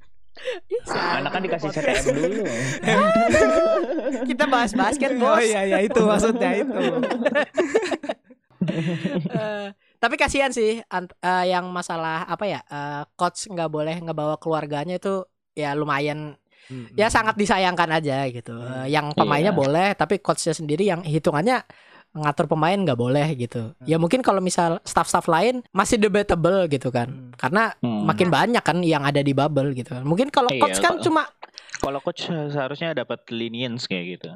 [0.88, 1.68] Anak kan dikasih.
[1.70, 2.44] CTM dulu.
[4.30, 5.42] Kita bahas basket, Oh Bos.
[5.42, 6.76] iya iya itu maksudnya itu.
[8.66, 14.98] Eh, tapi kasihan sih eh, yang masalah apa ya eh, coach nggak boleh ngebawa keluarganya
[14.98, 15.22] itu
[15.54, 16.34] ya lumayan
[16.92, 18.58] ya sangat disayangkan aja gitu
[18.90, 19.60] yang pemainnya Iya.
[19.60, 21.62] boleh tapi coachnya sendiri yang hitungannya
[22.12, 27.06] ngatur pemain nggak boleh gitu ya mungkin kalau misal staff-staff lain masih debatable gitu kan
[27.06, 27.32] Hmm.
[27.34, 28.04] karena Hmm.
[28.04, 31.02] makin banyak kan yang ada di bubble gitu kan mungkin kalau Iya, coach kan kalau-
[31.02, 31.22] cuma
[31.76, 34.30] Kalau coach seharusnya dapat lenience kayak gitu.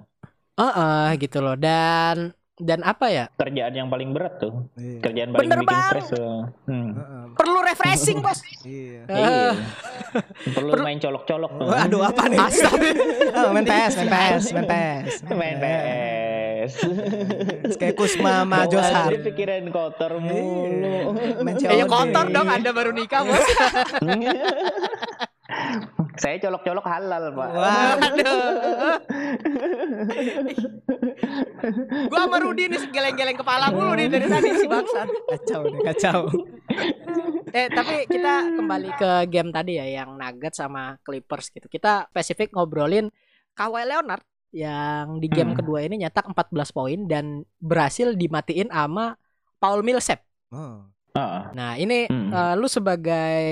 [0.55, 4.69] eh eh, gitu loh dan dan apa ya Kerjaan yang paling berat tuh.
[4.77, 5.01] Iya.
[5.01, 5.93] Kerjaan paling Bener bikin banget.
[5.97, 6.37] stres tuh.
[6.67, 6.91] Hmm.
[6.93, 9.01] Heeh, perlu refreshing bos Iya.
[9.09, 9.49] Iya.
[10.53, 12.37] Perlu main colok-colok Aduh apa nih?
[12.37, 12.89] Astaga.
[13.41, 15.13] Oh, main PS, main PS, main PS.
[15.31, 16.40] Main PS.
[17.81, 19.13] Kayak Kusma Hart.
[19.13, 20.25] dia pikiran kotor Iya.
[20.25, 20.97] mulu.
[21.17, 21.91] Eh, ya COD.
[21.91, 23.41] kotor dong Anda baru nikah bos
[26.21, 27.49] Saya colok-colok halal, Pak.
[27.51, 28.45] Waduh.
[32.07, 35.07] Gua sama Rudi nih geleng-geleng kepala mulu nih dari tadi si Baksan.
[35.27, 36.21] Kacau nih, kacau.
[37.51, 41.67] Eh tapi kita kembali ke game tadi ya yang Nuggets sama Clippers gitu.
[41.67, 43.11] Kita spesifik ngobrolin
[43.53, 45.59] Kawhi Leonard yang di game Hmm.
[45.59, 47.25] kedua ini nyetak 14 poin dan
[47.57, 49.15] berhasil dimatiin sama
[49.57, 50.23] Paul Millsap.
[50.51, 50.87] Oh.
[51.11, 52.31] Ah, Nah, ini Hmm.
[52.31, 53.43] eh, lu sebagai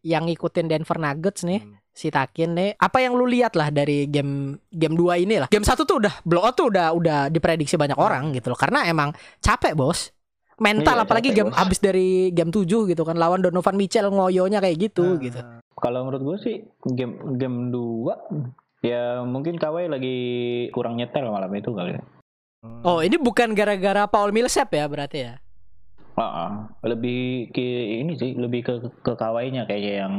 [0.00, 1.76] yang ngikutin Denver Nuggets nih, Hmm.
[1.90, 5.48] si Takin nih, apa yang lu lihat lah dari game game 2 ini lah.
[5.48, 8.56] Game satu tuh udah blowout tuh udah udah diprediksi banyak orang gitu loh.
[8.56, 10.12] Karena emang capek, Bos.
[10.58, 11.58] Mental Iya, apalagi capek, game Bos.
[11.60, 15.20] habis dari game 7 gitu kan lawan Donovan Mitchell ngoyonya kayak gitu Ah.
[15.20, 15.38] gitu.
[15.78, 16.56] Kalau menurut gue sih
[16.88, 18.16] game game 2
[18.80, 20.16] ya mungkin Kawhi lagi
[20.70, 21.98] kurang nyetel malam itu kali.
[21.98, 22.02] ya.
[22.82, 25.34] Oh, ini bukan gara-gara Paul Millsap ya berarti ya?
[26.18, 26.50] Ah, ah.
[26.82, 27.62] lebih ke
[28.02, 30.14] ini sih, lebih ke ke Kawhi-nya kayaknya yang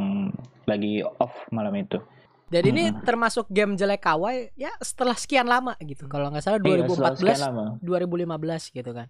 [0.64, 2.00] lagi off malam itu.
[2.48, 3.04] Dan ini Hmm.
[3.04, 6.08] termasuk game jelek Kawhi ya setelah sekian lama gitu.
[6.08, 7.66] Kalau nggak salah Iya, setelah sekian 2014, lama.
[7.84, 9.08] 2015 gitu kan.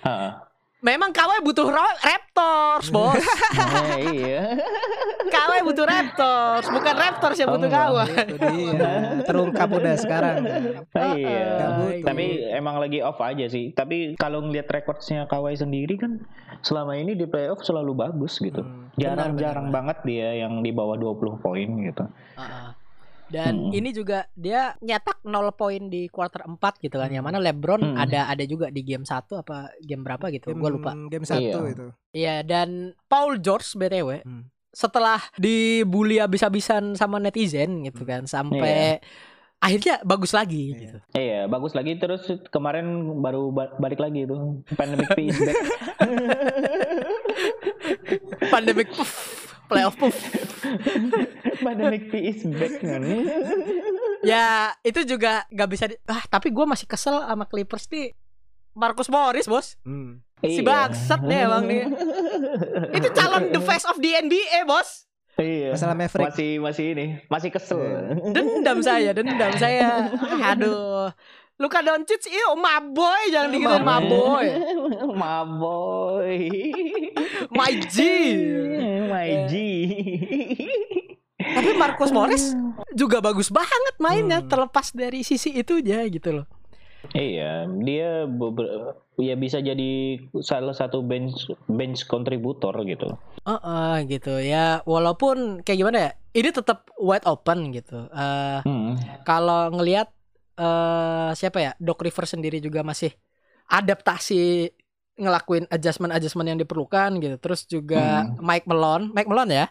[0.00, 0.32] Ah, ah.
[0.80, 3.20] Memang Kawhi butuh Raptors, Bos.
[4.00, 4.56] Eh, iya.
[5.28, 7.84] Kawhi butuh Raptors, bukan Raptors yang butuh Oh, enggak.
[7.84, 8.08] Kawhi.
[8.32, 8.92] Itu dia.
[9.28, 10.36] Terungkap udah sekarang.
[11.20, 11.52] iya.
[12.00, 13.76] Tapi emang lagi off aja sih.
[13.76, 16.24] Tapi kalau ngelihat rekordsnya Kawhi sendiri kan
[16.64, 18.64] selama ini di playoff selalu bagus gitu.
[18.64, 18.88] Hmm.
[18.96, 19.76] Jarang-jarang benar.
[19.76, 22.04] banget dia yang di bawah 20 poin gitu.
[22.40, 22.79] Heeh.
[23.30, 23.72] Dan Hmm.
[23.72, 27.06] ini juga dia nyetak 0 poin di quarter 4 gitu kan.
[27.06, 27.96] Yang mana LeBron Hmm.
[27.96, 30.50] ada ada juga di game 1 apa game berapa gitu.
[30.50, 30.92] Game, Gua lupa.
[31.06, 31.70] Game satu Iya.
[31.70, 31.86] itu.
[32.10, 32.68] Iya, dan
[33.06, 34.50] Paul George BTW Hmm.
[34.68, 38.98] setelah dibully habis-habisan sama netizen gitu kan sampai
[39.56, 40.78] akhirnya bagus lagi Iya.
[40.80, 40.96] gitu.
[41.12, 44.36] Iya, bagus lagi terus kemarin baru ba- balik lagi itu.
[44.72, 45.58] Pandemic P is back.
[48.48, 50.16] Pandemic puff, playoff puff.
[51.62, 53.00] Pandemic P is back kan.
[54.20, 55.96] Ya, itu juga gak bisa di...
[56.04, 58.12] Ah, tapi gue masih kesel sama Clippers nih.
[58.74, 59.78] Marcus Morris, Bos.
[59.82, 60.20] Hmm.
[60.40, 60.64] Si Iya.
[60.64, 61.82] bangsat nih emang nih.
[62.96, 65.04] Itu calon the face of the NBA, Bos.
[65.36, 65.72] Iya.
[65.72, 66.26] Masalah Maverick.
[66.32, 67.80] Masih masih ini, masih kesel.
[68.32, 70.12] Dendam saya, dendam saya.
[70.52, 71.12] Aduh.
[71.60, 74.46] Luka Doncic iyo maboy jangan digituin maboy.
[75.12, 76.38] Maboy.
[77.52, 77.96] My G.
[79.12, 79.54] My G.
[81.36, 82.56] Tapi Marcus Morris
[82.92, 84.48] juga bagus banget mainnya Hmm.
[84.48, 86.46] terlepas dari sisi itunya gitu loh.
[87.10, 91.32] Iya, dia beber- ya bisa jadi salah satu bench
[91.66, 93.16] bench kontributor gitu.
[93.42, 94.84] Heeh gitu ya.
[94.84, 96.10] Walaupun kayak gimana ya?
[96.30, 98.04] Ini tetap wide open gitu.
[98.06, 99.00] Eh Hmm.
[99.24, 100.12] kalau ngelihat
[100.60, 103.08] eh siapa ya Doc Rivers sendiri juga masih
[103.66, 104.68] adaptasi
[105.16, 108.40] ngelakuin adjustment adjustment yang diperlukan gitu terus juga Hmm.
[108.40, 109.66] Mike Malone Mike Malone ya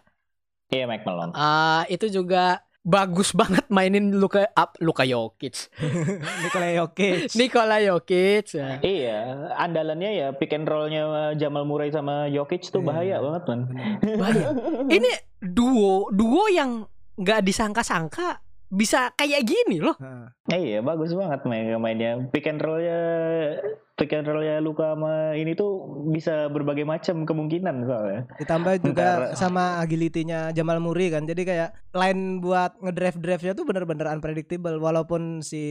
[0.70, 1.34] Iya, Mike Malone.
[1.34, 5.68] eh itu juga bagus banget mainin Luka up Luka Jokic
[6.42, 7.34] Nikola Jokic.
[7.34, 8.78] Nikola Jokic ya.
[8.80, 9.18] Iya,
[9.58, 11.04] andalannya ya pick and roll-nya
[11.36, 13.18] Jamal Murray sama Jokic tuh bahaya Iya.
[13.20, 13.60] banget, man.
[14.16, 14.46] Bahaya.
[14.96, 21.78] ini duo duo yang nggak disangka-sangka bisa kayak gini loh Nah, Iya, bagus banget main
[21.78, 22.26] mainnya.
[22.30, 22.98] Pick and roll-nya
[23.94, 25.78] pick and roll-nya Luka sama ini tuh
[26.08, 28.22] bisa berbagai macam kemungkinan soalnya.
[28.36, 31.26] ditambah juga Ntar- sama agility-nya Jamal Murray kan.
[31.26, 35.62] Jadi kayak line buat ngedraft-draftnya tuh bener-bener unpredictable walaupun si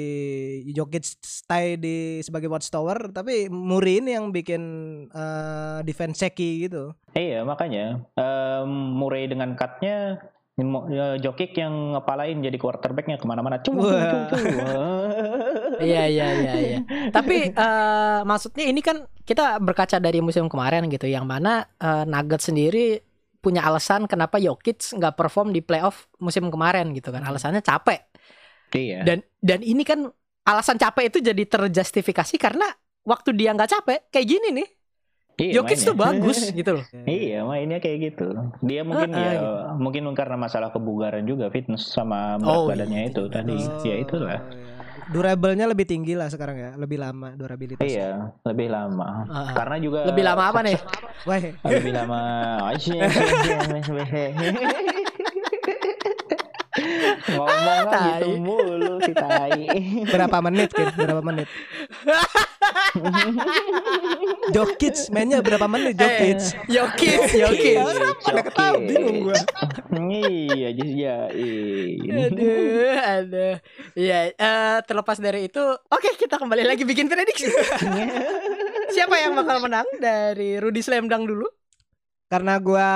[0.69, 4.63] Jokic stay di sebagai watchtower tapi Murray ini yang bikin
[5.09, 6.95] eh, defense shaky gitu.
[7.15, 10.23] Iya, makanya em, Murray dengan cut-nya
[10.59, 13.63] Ya, Jokic yang ngepalain jadi quarterbacknya ke mana-mana.
[13.63, 13.79] Cung.
[15.79, 16.79] Iya iya iya iya.
[17.15, 22.51] Tapi eh, maksudnya ini kan kita berkaca dari musim kemarin gitu, yang mana eh, Nuggets
[22.51, 22.99] sendiri
[23.39, 27.23] punya alasan kenapa Jokic nggak perform di playoff musim kemarin gitu kan.
[27.23, 28.11] Alasannya capek.
[28.75, 29.07] Iya.
[29.07, 30.11] Dan dan ini kan
[30.43, 32.67] alasan capek itu jadi terjustifikasi karena
[33.07, 34.69] waktu dia nggak capek kayak gini nih.
[35.39, 35.87] Iya, Jokic mainnya.
[35.87, 36.85] tuh bagus gitu loh.
[37.07, 38.27] Iya, mainnya kayak gitu.
[38.61, 39.51] Dia mungkin Heeh, ya gitu.
[39.79, 43.31] mungkin karena masalah kebugaran juga fitness sama berat Oh, badannya iya, itu iya.
[43.31, 43.57] tadi.
[43.87, 44.41] Ya itulah.
[44.43, 44.67] iya.
[45.09, 47.81] Durable-nya lebih tinggi lah sekarang ya, lebih lama durabilitas.
[47.81, 49.25] Iya, lebih lama.
[49.25, 49.51] Heeh.
[49.55, 50.77] Karena juga Lebih lama apa nih?
[51.29, 52.21] Wah, lebih lama
[57.29, 58.21] ngomong Tai.
[58.21, 59.61] gitu mulu si tai
[60.13, 60.93] berapa menit kan?
[60.95, 61.49] Berapa menit?
[64.55, 66.41] Jokic mainnya berapa menit Jokic?
[66.41, 67.77] Eh, Jokic, Jokic.
[68.27, 69.39] Pada ketawa bingung gua.
[69.99, 72.13] iya jadi ya iya.
[72.29, 73.55] Aduh, aduh.
[73.97, 77.49] Iya, eh, terlepas dari itu, oke kita kembali lagi bikin prediksi.
[78.93, 81.58] Siapa yang bakal menang dari Rudy Slamdang dulu?
[82.29, 82.89] Karena gua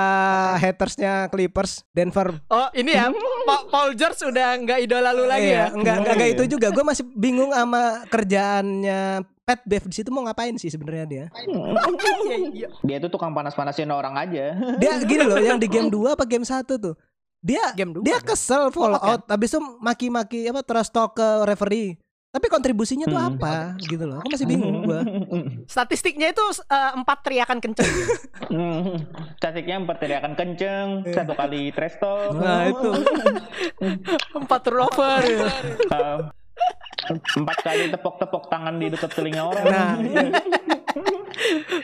[0.55, 3.09] hatersnya Clippers Denver Oh ini ya
[3.49, 6.35] Pa- Paul George udah nggak idola lu lagi Iya, ya enggak enggak, enggak Iya.
[6.35, 9.01] itu juga gue masih bingung sama kerjaannya
[9.43, 12.67] Pat Bev di situ mau ngapain sih sebenarnya dia Iya, iya.
[12.79, 14.53] Dia tuh tukang panas-panasin orang aja.
[14.77, 16.95] dia gini loh yang di game 2 apa game 1 tuh
[17.39, 18.27] dia Game dua dia dong.
[18.29, 19.09] kesel fall Oh, kan?
[19.09, 21.99] out habis itu maki-maki apa trash talk ke referee
[22.33, 23.37] tapi kontribusinya tuh Hmm.
[23.37, 25.05] apa gitu loh aku masih bingung gua
[25.73, 27.93] Statistiknya itu eh, empat teriakan kenceng
[29.37, 31.13] Statiknya empat teriakan kenceng, Iya.
[31.13, 32.31] satu kali trash talk.
[32.35, 32.89] Nah, itu.
[34.39, 35.47] Empat turnover ya.
[35.89, 36.19] Uh,
[37.35, 39.65] empat kali tepok-tepok tangan di dekat telinga orang.
[39.67, 40.23] nah iya.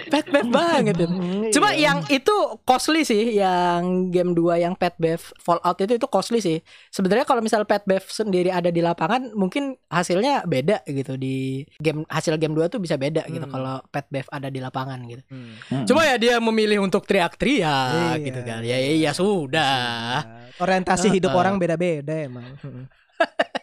[0.05, 1.05] Pet bev banget itu.
[1.51, 1.91] Cuma Iya.
[1.91, 6.57] yang itu costly sih, yang game 2 yang Pet Bev Fallout itu itu costly sih.
[6.88, 12.03] Sebenarnya kalau misal Pet Bev sendiri ada di lapangan, mungkin hasilnya beda gitu di game
[12.05, 13.51] hasil game 2 tuh bisa beda gitu Hmm.
[13.51, 15.24] kalau Pet Bev ada di lapangan gitu.
[15.28, 15.86] Hmm.
[15.86, 18.24] Cuma ya dia memilih untuk teriak-teriak Iya.
[18.24, 18.62] gitu kan.
[18.62, 20.26] Ya iya sudah.
[20.57, 21.39] orientasi hidup Uh-uh.
[21.39, 22.43] orang beda-beda emang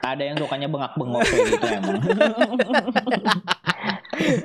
[0.00, 1.96] ada yang sukanya bengak-bengok kayak gitu emang.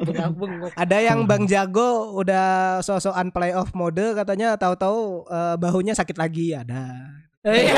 [0.02, 0.72] Bengak-bengok.
[0.74, 2.48] ada yang Bang Jago udah
[2.80, 7.78] sosokan playoff mode katanya tahu-tahu eh, bahunya sakit lagi ada Iya.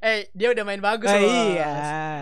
[0.00, 1.28] Eh, dia udah main bagus Ah, loh.
[1.28, 1.74] iya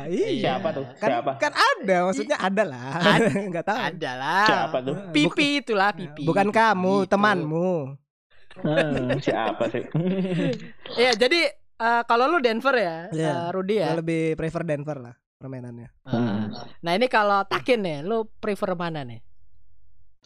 [0.08, 0.82] iya Siapa tuh?
[0.96, 1.32] kan, Siapa?
[1.36, 2.90] kan ada maksudnya ada lah
[3.50, 4.46] nggak tahu Ada lah.
[4.46, 4.94] Siapa tuh?
[5.10, 6.24] Pipi itulah pipi.
[6.24, 7.10] bukan kamu Gitu.
[7.10, 7.72] temanmu
[8.58, 9.86] Hmm, siapa sih?
[10.98, 11.46] Iya, jadi
[11.78, 13.30] eh, kalau lu Denver ya, Iya.
[13.30, 13.88] eh, Rudy ya.
[13.88, 16.50] Gua lebih prefer Denver lah permainannya Hmm.
[16.80, 19.22] Nah, ini kalau Takin nih, lu prefer mana nih?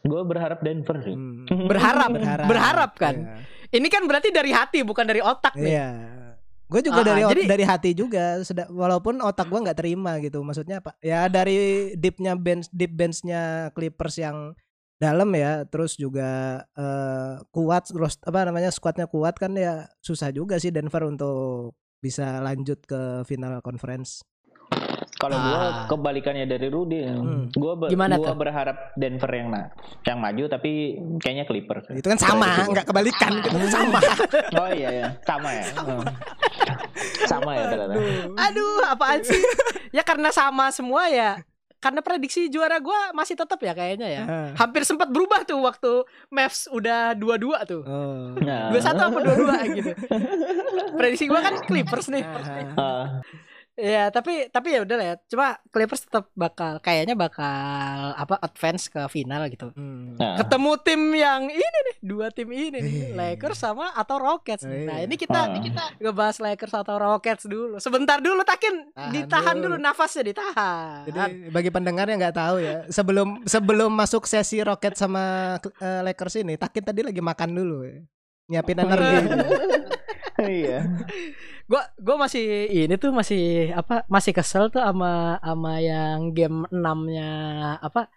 [0.02, 1.12] Gue berharap Denver sih.
[1.12, 1.46] Hmm.
[1.70, 2.10] Berharap,
[2.42, 3.14] berharap, kan.
[3.14, 3.34] Iya.
[3.72, 5.72] Ini kan berarti dari hati bukan dari otak nih.
[5.72, 5.88] Iya.
[6.66, 10.40] Gue juga Ah, dari jadi- dari hati juga, walaupun otak gua nggak terima gitu.
[10.40, 10.96] Maksudnya apa?
[10.98, 14.56] Ya dari deepnya bench deep benchnya Clippers yang
[15.02, 16.30] dalam ya, terus juga
[16.72, 22.38] eh, kuat, terus apa namanya squadnya kuat kan ya susah juga sih Denver untuk bisa
[22.38, 24.22] lanjut ke final conference.
[25.14, 25.74] Kalau gua Ah.
[25.86, 27.46] kebalikannya dari Rudy, Hmm.
[27.52, 28.42] gua be- Gimana gua tuh?
[28.42, 29.70] berharap Denver yang na
[30.02, 31.86] yang maju tapi kayaknya Clippers.
[31.92, 32.74] Itu kan sama, gitu.
[32.74, 34.00] nggak kebalikan, itu kan sama.
[34.58, 35.64] Oh iya ya, sama ya.
[35.76, 36.02] Hmm.
[37.22, 37.94] sama ya ternyata.
[38.40, 39.38] Aduh, apaan sih?
[39.96, 41.38] ya karena sama semua ya.
[41.82, 44.22] Karena prediksi juara gua masih tetap ya kayaknya ya.
[44.22, 44.48] Ah.
[44.54, 47.82] Hampir sempat berubah tuh waktu Mavs udah dua-dua tuh.
[47.82, 48.38] Oh.
[48.38, 48.70] Nah.
[48.70, 49.90] Dua satu apa dua dua gitu.
[51.02, 52.22] Prediksi gua kan Clippers nih.
[52.78, 53.18] Ah.
[53.74, 55.14] Ah, Ya tapi tapi ya udah lah ya.
[55.26, 57.56] Cuma Clippers tetap bakal kayaknya bakal
[58.12, 59.72] apa advance ke final gitu.
[59.72, 60.12] Hmm.
[60.14, 60.36] nah.
[60.36, 63.08] Ketemu tim yang ini nih, dua tim ini nih, Iya.
[63.14, 64.62] Lakers sama atau Rockets.
[64.62, 64.84] nih.
[64.84, 65.06] Nah Iya.
[65.06, 65.56] ini kita Ah.
[65.56, 67.76] kita ngebahas Lakers atau Rockets dulu.
[67.78, 69.72] Sebentar dulu Takin, Tahan ditahan dulu.
[69.72, 69.82] dulu.
[69.82, 71.08] nafasnya ditahan.
[71.08, 76.36] Jadi bagi pendengar yang nggak tahu ya, sebelum sebelum masuk sesi Rocket sama eh, Lakers
[76.38, 78.04] ini, Takin tadi lagi makan dulu ya.
[78.48, 79.16] Nyiapin energi.
[80.48, 80.78] iya.
[81.70, 87.28] Gua gua masih ini tuh masih apa masih kesel tuh sama sama yang game 6-nya
[87.80, 88.10] apa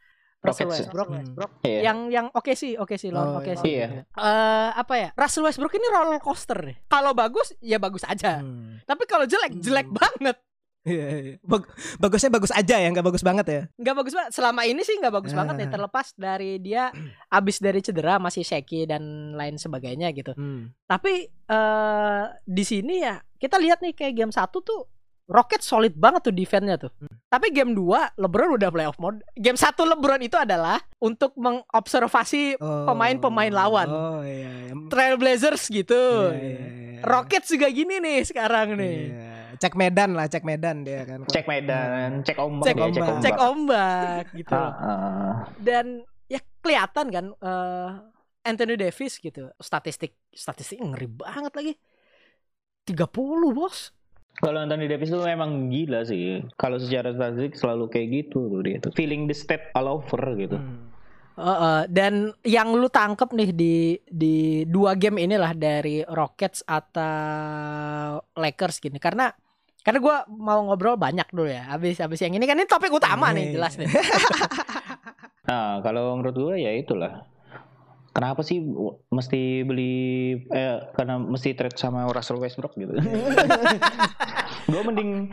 [0.46, 0.78] Russell ya?
[0.78, 1.10] Westbrook.
[1.10, 1.26] Hmm.
[1.66, 3.58] Yang yang oke sih, oke sih, Oh, loh, oke iya.
[3.58, 3.72] sih.
[3.82, 3.88] Iya.
[4.06, 5.10] Eh apa ya?
[5.18, 6.78] Russell Westbrook ini roller coaster nih.
[6.86, 8.46] Kalau bagus ya bagus aja.
[8.46, 8.78] Hmm.
[8.86, 9.98] Tapi kalau jelek jelek Hmm.
[9.98, 10.38] banget.
[10.86, 11.36] Iya, iya.
[11.42, 11.66] Bag-
[11.98, 13.62] bagusnya bagus aja ya, nggak bagus banget ya.
[13.74, 14.32] nggak bagus banget.
[14.32, 15.74] Selama ini sih nggak bagus banget nih Ah.
[15.74, 16.94] terlepas dari dia
[17.34, 20.32] abis dari cedera masih shaky dan lain sebagainya gitu.
[20.32, 20.70] Hmm.
[20.84, 24.82] Tapi eh di sini ya kita lihat nih kayak game satu tuh
[25.26, 26.94] Rocket solid banget tuh defense-nya tuh.
[26.96, 27.10] Hmm.
[27.26, 29.26] Tapi game 2 LeBron udah playoff mode.
[29.34, 32.86] Game 1 LeBron itu adalah untuk mengobservasi Oh.
[32.86, 33.90] Pemain-pemain lawan.
[33.90, 34.70] Oh iya.
[34.70, 34.74] iya.
[34.86, 36.30] Trailblazers gitu.
[36.30, 37.02] Iya, iya, iya.
[37.02, 38.98] Rockets juga gini nih sekarang nih.
[39.10, 39.34] Iya.
[39.66, 41.26] Cek Medan lah, cek Medan dia kan.
[41.26, 43.18] Cek medan, cek ombak, Cek ya, ombak.
[43.26, 44.54] Cek ombak gitu.
[44.54, 45.34] Ah, ah.
[45.58, 47.90] Dan ya kelihatan kan eh,
[48.46, 49.50] Anthony Davis gitu.
[49.58, 51.74] Statistik statistik ngeri banget lagi.
[52.86, 53.90] 30 bos.
[54.38, 56.46] Kalau Anthony Davis tuh emang gila sih.
[56.62, 58.94] Kalau secara statistik selalu kayak gitu tuh dia tuh.
[58.94, 60.62] Feeling the stat all over gitu.
[60.62, 60.94] Hmm.
[61.36, 63.76] Heeh, dan yang lu tangkep nih di
[64.08, 69.28] di dua game inilah dari Rockets atau Lakers gini karena
[69.86, 73.30] karena gua mau ngobrol banyak dulu ya habis habis yang ini kan ini topik utama
[73.30, 73.86] nih jelas nih
[75.46, 77.30] Nah, kalau menurut gue ya itulah.
[78.16, 78.64] Kenapa sih
[79.12, 79.94] mesti beli
[80.48, 82.96] eh karena mesti trade sama Russell Westbrook gitu.
[84.72, 85.28] gue mending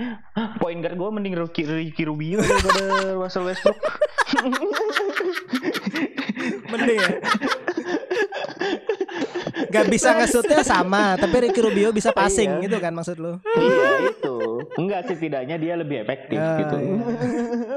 [0.59, 3.79] point guard gue mending Ricky, Ricky Rubio daripada Russell Westbrook.
[6.75, 7.11] Mending ya.
[9.73, 12.65] Gak bisa ngesutnya sama, tapi Ricky Rubio bisa passing Iya.
[12.65, 13.41] gitu kan maksud lu?
[13.57, 14.37] iya itu.
[14.77, 16.77] Enggak setidaknya dia lebih efektif Ah, gitu.
[16.77, 17.01] iya.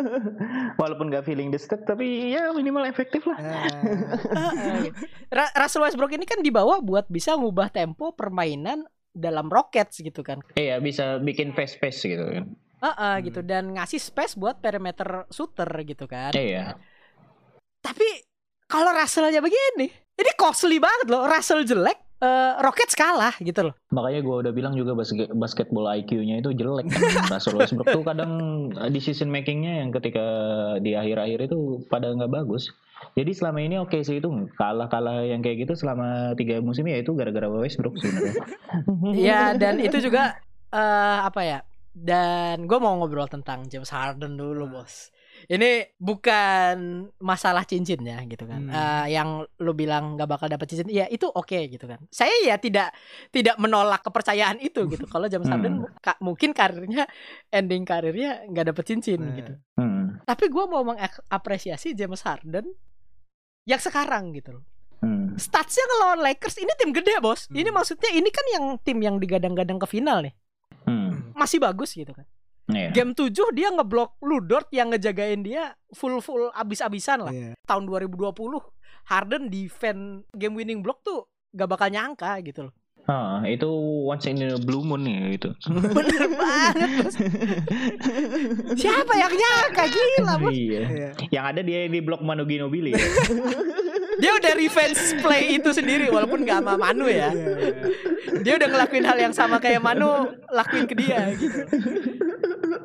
[0.81, 3.39] Walaupun gak feeling the tapi ya minimal efektif lah.
[5.31, 10.43] Nah, Russell Westbrook ini kan dibawa buat bisa ngubah tempo permainan dalam Rockets gitu kan.
[10.53, 12.45] Iya bisa bikin fast pace gitu kan.
[12.75, 13.23] Heeh, Hmm.
[13.23, 16.35] gitu dan ngasih space buat perimeter shooter gitu kan.
[16.35, 16.75] Iya.
[17.79, 18.05] Tapi
[18.65, 21.27] kalau Russell aja begini, ini costly banget loh.
[21.27, 23.75] Russell jelek, eh, Rockets kalah gitu loh.
[23.91, 27.01] Makanya gue udah bilang juga basket basketball IQ-nya itu jelek kan.
[27.35, 28.31] Russell Westbrook tuh kadang
[28.79, 30.23] uh, decision makingnya yang ketika
[30.79, 32.71] di akhir-akhir itu pada nggak bagus.
[33.15, 37.11] Jadi selama ini oke sih itu kalah-kalah yang kayak gitu selama tiga musim ya itu
[37.11, 38.43] gara-gara Westbrook sebenarnya.
[39.11, 40.39] Iya dan itu juga
[40.71, 41.59] eh apa ya?
[41.95, 45.14] Dan gue mau ngobrol tentang James Harden dulu bos.
[45.47, 46.75] Ini bukan
[47.17, 48.61] masalah cincinnya gitu kan.
[48.61, 48.71] Hmm.
[48.71, 52.01] Eh, yang lu bilang nggak bakal dapat cincin, ya itu oke gitu kan.
[52.09, 52.91] Saya ya tidak
[53.29, 55.05] tidak menolak kepercayaan itu gitu.
[55.13, 55.53] Kalau James Hmm.
[55.53, 57.05] Harden mu- ka- mungkin karirnya
[57.47, 59.35] ending karirnya nggak dapet cincin Nah.
[59.35, 59.53] gitu.
[59.75, 60.17] Hmm.
[60.21, 62.65] Tapi gue mau mengapresiasi James Harden
[63.63, 64.65] yang sekarang gitu loh.
[64.99, 65.35] Hmm.
[65.35, 67.45] Statsnya ngelawan Lakers ini tim gede bos.
[67.47, 67.75] Ini Hmm.
[67.75, 70.33] maksudnya ini kan yang tim yang digadang-gadang ke final nih.
[70.83, 71.29] Hmm.
[71.33, 72.25] Masih bagus gitu kan.
[72.65, 72.89] Iya.
[72.89, 77.33] Game 7 dia ngeblok Ludort yang ngejagain dia full-full abis-abisan lah.
[77.33, 77.53] iya.
[77.69, 78.33] Tahun 2020
[79.05, 82.73] Harden defend game winning block tuh gak bakal nyangka gitu loh.
[83.05, 83.69] Ah, itu
[84.09, 85.53] once in a blue moon ya itu.
[85.93, 87.13] Bener banget.
[88.73, 90.49] Siapa yang nyangka gila bos.
[90.49, 90.81] iya.
[90.89, 91.09] Iya.
[91.29, 93.05] Yang ada dia di blok Manu Ginobili ya.
[94.15, 97.35] Dia udah revenge play itu sendiri walaupun gak sama Manu ya.
[97.35, 97.71] Iya, iya.
[98.47, 100.07] Dia udah ngelakuin hal yang sama kayak Manu
[100.49, 101.61] lakuin ke dia gitu.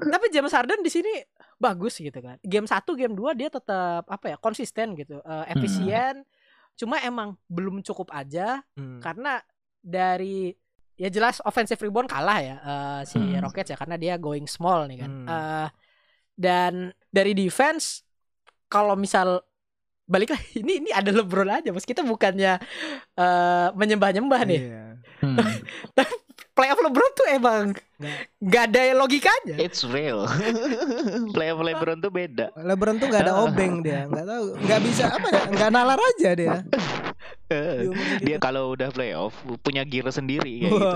[0.05, 1.11] Tapi James Harden di sini
[1.57, 2.37] bagus gitu kan.
[2.41, 4.37] Game 1, game 2 dia tetap apa ya?
[4.37, 6.25] konsisten gitu, eh, efisien.
[6.73, 8.99] Cuma emang belum cukup aja Hmm.
[8.99, 9.39] karena
[9.79, 10.53] dari
[10.95, 13.41] ya jelas offensive rebound kalah ya eh, si Hmm.
[13.41, 15.11] Rockets ya karena dia going small nih kan.
[15.11, 15.27] Hmm.
[15.27, 15.69] Eh,
[16.35, 16.73] dan
[17.07, 18.01] dari defense
[18.67, 19.45] kalau misal
[20.05, 22.57] balik lagi ini ini ada LeBron aja bos kita bukannya
[23.15, 24.85] eh, menyembah-nyembah nih Iya.
[25.21, 25.37] Hmm.
[26.61, 27.65] playoff LeBron tuh emang
[27.97, 28.21] Nggak.
[28.37, 30.29] nggak ada logikanya It's real.
[31.37, 32.53] Playoff LeBron tuh beda.
[32.53, 36.31] LeBron tuh nggak ada obeng dia, nggak tahu, nggak bisa apa ya, nggak nalar aja
[36.37, 36.57] dia.
[38.23, 40.87] Dia kalau udah playoff punya gear sendiri kayak gitu.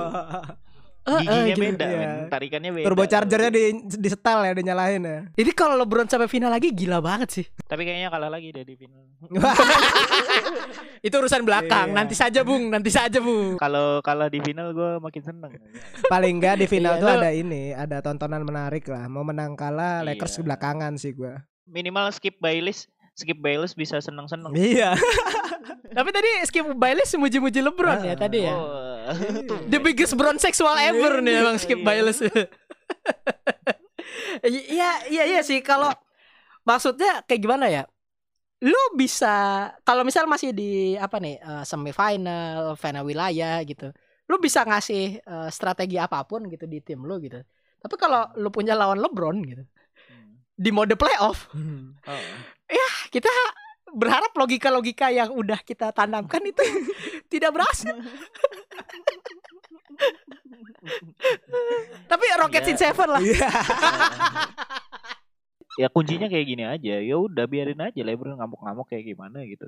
[1.04, 1.60] Eh, Giginya gitu.
[1.60, 1.98] beda, Iya.
[2.00, 2.12] men.
[2.26, 2.86] tarikannya beda.
[2.88, 5.18] Turbo chargernya di di setel ya, dinyalain ya.
[5.30, 7.46] Ini kalau LeBron sampai final lagi gila banget sih.
[7.62, 9.04] Tapi kayaknya kalah lagi deh di final.
[11.00, 11.92] Itu urusan belakang.
[11.92, 11.94] Iya.
[11.94, 13.56] Nanti saja Bung, nanti saja Bung.
[13.56, 15.52] Kalau kalah di final gue makin seneng.
[16.06, 19.04] Paling nggak di final Iya, tuh ada ini, ada tontonan menarik lah.
[19.04, 20.42] Mau menang kalah, Lakers Iya.
[20.42, 21.44] belakangan sih gua.
[21.66, 24.52] Minimal skip Bayless, skip Bayless bisa seneng-seneng.
[24.52, 24.96] Iya.
[25.94, 28.18] Tapi tadi Skip Bayless muji-muji LeBron ya Ah.
[28.18, 28.50] tadi ya.
[28.50, 28.83] Oh.
[29.68, 31.86] The biggest bron sexual ever nih emang Skip Iya.
[31.86, 32.20] Bayless.
[34.44, 35.88] Iya iya iya sih kalau
[36.66, 37.82] maksudnya kayak gimana ya?
[38.64, 39.30] Lu bisa
[39.84, 43.90] kalau misal masih di apa nih eh, semifinal, final wilayah gitu.
[44.28, 47.40] Lu bisa ngasih eh, strategi apa pun gitu di tim lu gitu.
[47.80, 49.64] Tapi kalau lu punya lawan LeBron gitu
[50.54, 51.50] di mode playoff,
[52.06, 52.22] Oh.
[53.14, 53.30] kita
[53.94, 56.62] berharap logika-logika yang udah kita tanamkan itu
[57.32, 57.94] tidak berhasil.
[62.10, 62.80] Tapi Rockets in Ya.
[62.90, 63.22] Seven lah.
[63.22, 63.48] Iya.
[65.74, 69.66] ya kuncinya kayak gini aja ya udah biarin aja LeBron ngamuk-ngamuk kayak gimana gitu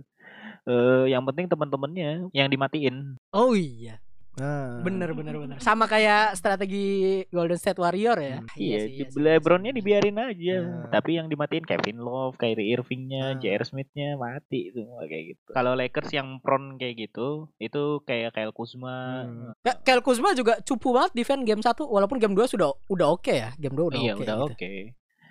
[0.67, 3.99] eh yang penting teman-temannya yang dimatiin Oh iya,
[4.37, 4.81] Nah.
[4.81, 5.57] bener bener bener.
[5.59, 6.87] Sama kayak strategi
[7.27, 8.37] Golden State Warrior ya.
[8.55, 9.79] iya, sih, di- sih, LeBronnya iya sih.
[9.79, 10.89] dibiarin aja Nah.
[10.91, 13.39] tapi yang dimatiin Kevin Love Kyrie Irvingnya Nah.
[13.39, 13.63] J.R.
[13.63, 19.25] Smithnya mati semua kayak gitu kalau Lakers yang prone kayak gitu itu kayak Kyle Kuzma
[19.25, 19.57] Hmm.
[19.63, 23.31] Ya, Kyle Kuzma juga cupu banget defend game 1 walaupun game 2 sudah udah oke
[23.31, 23.57] ya.
[23.57, 24.23] Game 2 udah iya oke.
[24.23, 24.53] udah gitu.
[24.53, 24.73] oke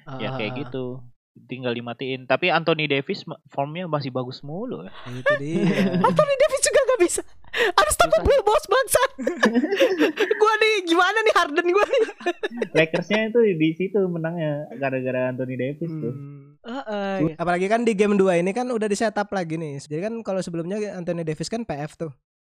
[0.03, 0.59] Ah, ya kayak ah, ah.
[0.61, 0.85] gitu
[1.43, 5.61] tinggal dimatiin tapi Anthony Davis formnya masih bagus mulu ya Itu dia.
[6.07, 7.21] Anthony Davis juga gak bisa.
[8.05, 9.01] Unstoppable bos bangsa.
[10.41, 12.03] gua nih gimana nih Harden gua nih.
[12.77, 16.13] Lakersnya itu di situ menangnya gara-gara Anthony Davis tuh.
[16.13, 16.57] Hmm.
[16.61, 17.33] Heeh, iya.
[17.35, 19.77] Apalagi kan di game 2 ini kan udah di setup lagi nih.
[19.79, 22.11] Jadi kan kalau sebelumnya Anthony Davis kan PF tuh.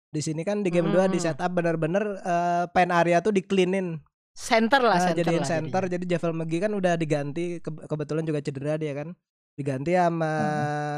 [0.07, 1.25] Di sini kan di game 2 di Hmm.
[1.25, 3.99] setup bener-bener eh, pen area tuh di cleanin.
[4.31, 8.21] Center lah, Nah, center jadiin lah center jadi Javel McGee kan udah diganti Ke- kebetulan
[8.21, 9.17] juga cedera dia kan.
[9.57, 10.29] Diganti sama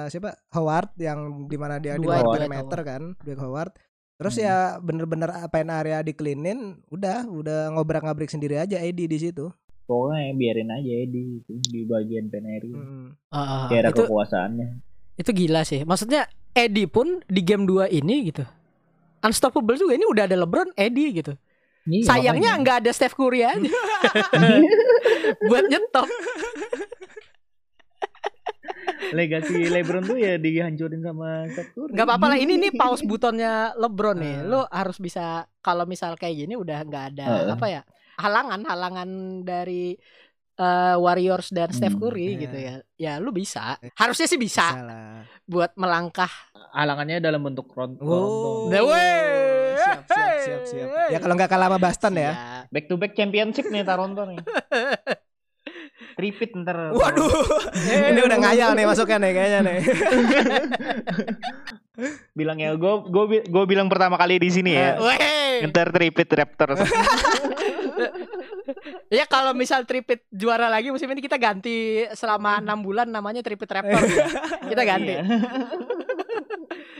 [0.06, 0.36] siapa?
[0.52, 3.72] Howard yang di mana dia di luar Dwight perimeter kan, Dwight Howard.
[4.20, 4.44] Terus Hmm.
[4.44, 9.48] ya bener-bener pen area di cleanin, udah udah ngobrak-ngabrik sendiri aja AD di situ.
[9.86, 12.70] Pokoknya biarin aja di itu di bagian peneri.
[12.70, 13.16] Hmm.
[13.30, 14.68] Ah, Daerah itu kekuasaannya.
[15.16, 15.82] itu gila sih.
[15.82, 18.44] Maksudnya Eddie pun di game 2 ini gitu.
[19.20, 21.34] Unstoppable juga ini udah ada LeBron, Eddie gitu.
[21.84, 23.56] Iya, Sayangnya nggak ada Steph Curry aja
[25.50, 26.06] buat nyetop.
[29.12, 31.92] Legasi LeBron tuh ya dihancurin sama Steph Curry.
[31.92, 34.36] Gak apa-apa lah ini nih pause butonnya LeBron nih.
[34.36, 34.46] Eh.
[34.46, 35.26] Lo harus bisa
[35.60, 37.54] kalau misal kayak gini udah nggak ada Heeh.
[37.54, 37.82] apa ya
[38.16, 39.10] halangan halangan
[39.42, 39.96] dari
[40.56, 42.40] eh, Warriors dan Steph Hmm, Curry iya.
[42.40, 42.74] gitu ya.
[42.96, 43.80] Ya lu bisa.
[43.94, 45.24] Harusnya sih bisa Salah.
[45.44, 46.30] buat melangkah.
[46.70, 47.98] Halangannya dalam bentuk ron Wow.
[47.98, 48.50] Toronto.
[48.68, 49.28] Nah, weh.
[49.80, 50.88] Siap, siap, siap, siap.
[51.08, 52.32] Ya kalau nggak kalah sama Boston ya.
[52.68, 54.38] Back to back championship nih Toronto nih.
[56.20, 56.92] Repeat ntar.
[56.92, 57.32] Waduh,
[58.12, 59.80] ini udah ngayal nih masuknya nih kayaknya nih.
[62.38, 65.00] Bilang ya, gue gue gue bilang pertama kali di sini ya.
[65.04, 65.64] Weh.
[65.68, 66.80] Ntar repeat Raptors.
[69.10, 73.68] Ya kalau misal tripit juara lagi musim ini kita ganti selama enam bulan namanya tripit
[73.68, 74.26] Raptor ya.
[74.68, 75.14] Kita ganti.
[75.18, 75.24] Iya.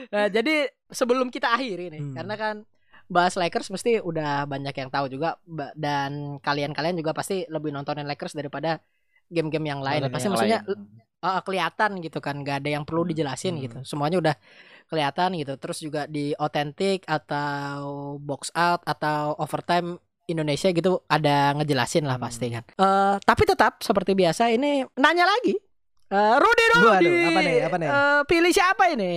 [0.10, 2.16] Nah, jadi sebelum kita akhiri nih, Hmm.
[2.18, 2.56] karena kan
[3.06, 5.38] bahas Lakers mesti udah banyak yang tahu juga
[5.74, 8.82] dan kalian-kalian juga pasti lebih nontonin Lakers daripada
[9.30, 10.10] game-game yang lain.
[10.10, 10.82] Pasti yang maksudnya lain.
[11.22, 13.64] uh, kelihatan gitu kan, gak ada yang perlu dijelasin Hmm.
[13.64, 13.78] gitu.
[13.86, 14.36] Semuanya udah
[14.86, 15.54] kelihatan gitu.
[15.56, 17.80] Terus juga di authentic atau
[18.18, 22.62] box out atau overtime Indonesia gitu ada ngejelasin lah pasti kan.
[22.62, 25.58] Eh, tapi tetap seperti biasa ini nanya lagi.
[26.10, 27.88] Eh, Rudy dulu Waduh, di apa nih, apa nih?
[27.88, 29.14] eh, pilih siapa ini?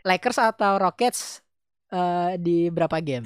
[0.00, 1.40] Lakers atau Rockets
[1.88, 3.24] eh, di berapa game?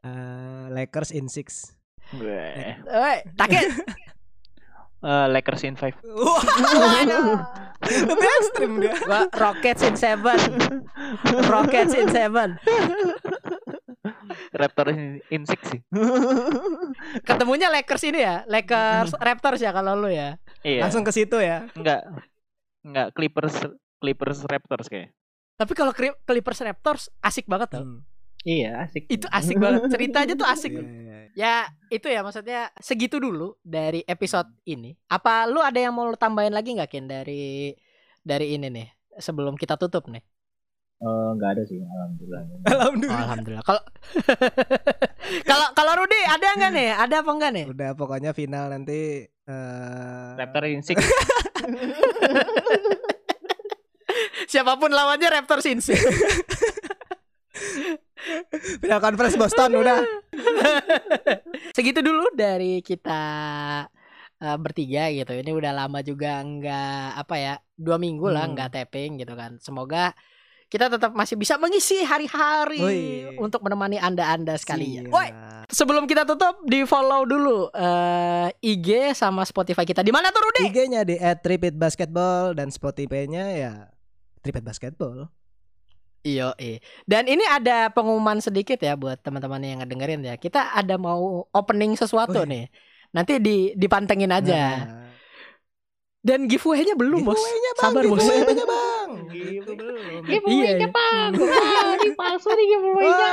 [0.00, 1.74] Eh, Lakers in six.
[2.14, 2.74] Weh.
[2.80, 3.70] Eh, Take.
[5.00, 5.96] Eh, Lakers in five.
[6.04, 7.40] Waduh.
[7.80, 8.92] Lebih ekstrim dia.
[9.00, 10.36] Gua Rockets in seven.
[11.48, 12.60] Rockets in seven.
[14.52, 15.80] Raptors in, in six sih.
[17.24, 20.36] Ketemunya Lakers ini ya, Lakers Raptors ya kalau lu ya.
[20.60, 20.84] iya.
[20.84, 21.64] Langsung ke situ ya.
[21.72, 22.04] Enggak.
[22.84, 23.56] Enggak Clippers
[24.00, 25.16] Clippers Raptors kayak.
[25.56, 27.84] Tapi kalau Clippers Raptors asik banget tau.
[27.84, 28.04] Hmm.
[28.40, 29.04] Iya asik.
[29.06, 29.92] Itu asik banget.
[29.92, 30.72] Ceritanya tuh asik.
[30.72, 31.28] Iya, iya, iya.
[31.36, 31.54] Ya
[31.92, 34.96] itu ya maksudnya segitu dulu dari episode ini.
[35.06, 37.76] Apa lu ada yang mau lu tambahin lagi nggak Kin dari
[38.20, 38.88] dari ini nih
[39.20, 40.24] sebelum kita tutup nih?
[41.00, 42.42] Eh, nggak ada sih alhamdulillah.
[42.44, 43.20] Oh, Alhamdulillah.
[43.24, 43.64] alhamdulillah.
[43.64, 43.82] Kalau
[45.50, 46.88] kalau kalau Rudi ada nggak nih?
[46.92, 47.64] Ada apa enggak nih?
[47.68, 50.96] Udah pokoknya final nanti eh Raptors in six.
[54.50, 55.94] Siapa pun lawannya Raptors Insi.
[58.80, 60.00] final conference Boston udah.
[61.76, 63.22] Segitu dulu dari kita
[64.38, 65.32] eh, bertiga gitu.
[65.34, 68.54] Ini udah lama juga nggak apa ya dua minggu lah Hmm.
[68.56, 69.56] nggak tapping gitu kan.
[69.60, 70.12] Semoga
[70.70, 72.78] kita tetap masih bisa mengisi hari-hari
[73.42, 75.10] untuk menemani anda-anda sekalian.
[75.10, 75.26] Woi,
[75.66, 80.06] sebelum kita tutup di follow dulu eh, IG sama Spotify kita.
[80.06, 80.70] Di mana tuh Rudi?
[80.70, 83.72] IG-nya di @tripitbasketball dan Spotify-nya ya
[84.40, 85.26] Tripit Basketball.
[86.20, 86.80] Iyo, eh.
[87.04, 90.36] Dan ini ada pengumuman sedikit ya buat teman-teman yang ngedengerin ya.
[90.36, 92.48] Kita ada mau opening sesuatu Wih.
[92.48, 92.64] nih.
[93.10, 94.84] Nanti di dipantengin aja.
[94.84, 95.08] Nah,
[96.20, 97.40] Dan giveaway-nya belum, Bos.
[97.40, 98.20] giveaway-nya, Bang, Sabar, Bos.
[98.20, 99.10] giveaway-nya, Bang.
[99.64, 100.44] Belum.
[100.44, 100.88] Iya, iya.
[100.92, 101.32] Bang.
[101.32, 103.28] Wah, ini palsu nih giveaway-nya.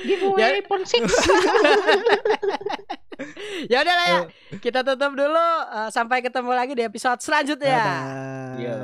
[0.00, 0.46] Giveaway Ya.
[0.56, 1.04] iPhone 6.
[3.68, 4.20] ya udah lah ya.
[4.56, 5.46] Kita tutup dulu.
[5.68, 7.76] Eh, sampai ketemu lagi di episode selanjutnya.
[7.76, 8.56] Dadah.
[8.56, 8.76] Yo.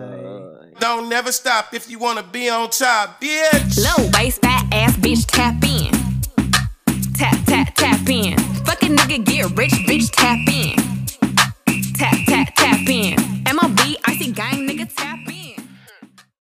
[0.79, 3.83] Don't never stop if you wanna be on top, bitch.
[3.83, 5.91] Low waist, fat ass, bitch, tap in.
[7.14, 8.39] Tap, tap, tap in.
[8.64, 10.77] Fucking nigga, get rich, bitch, tap in.
[11.95, 13.36] Tap, tap, tap in.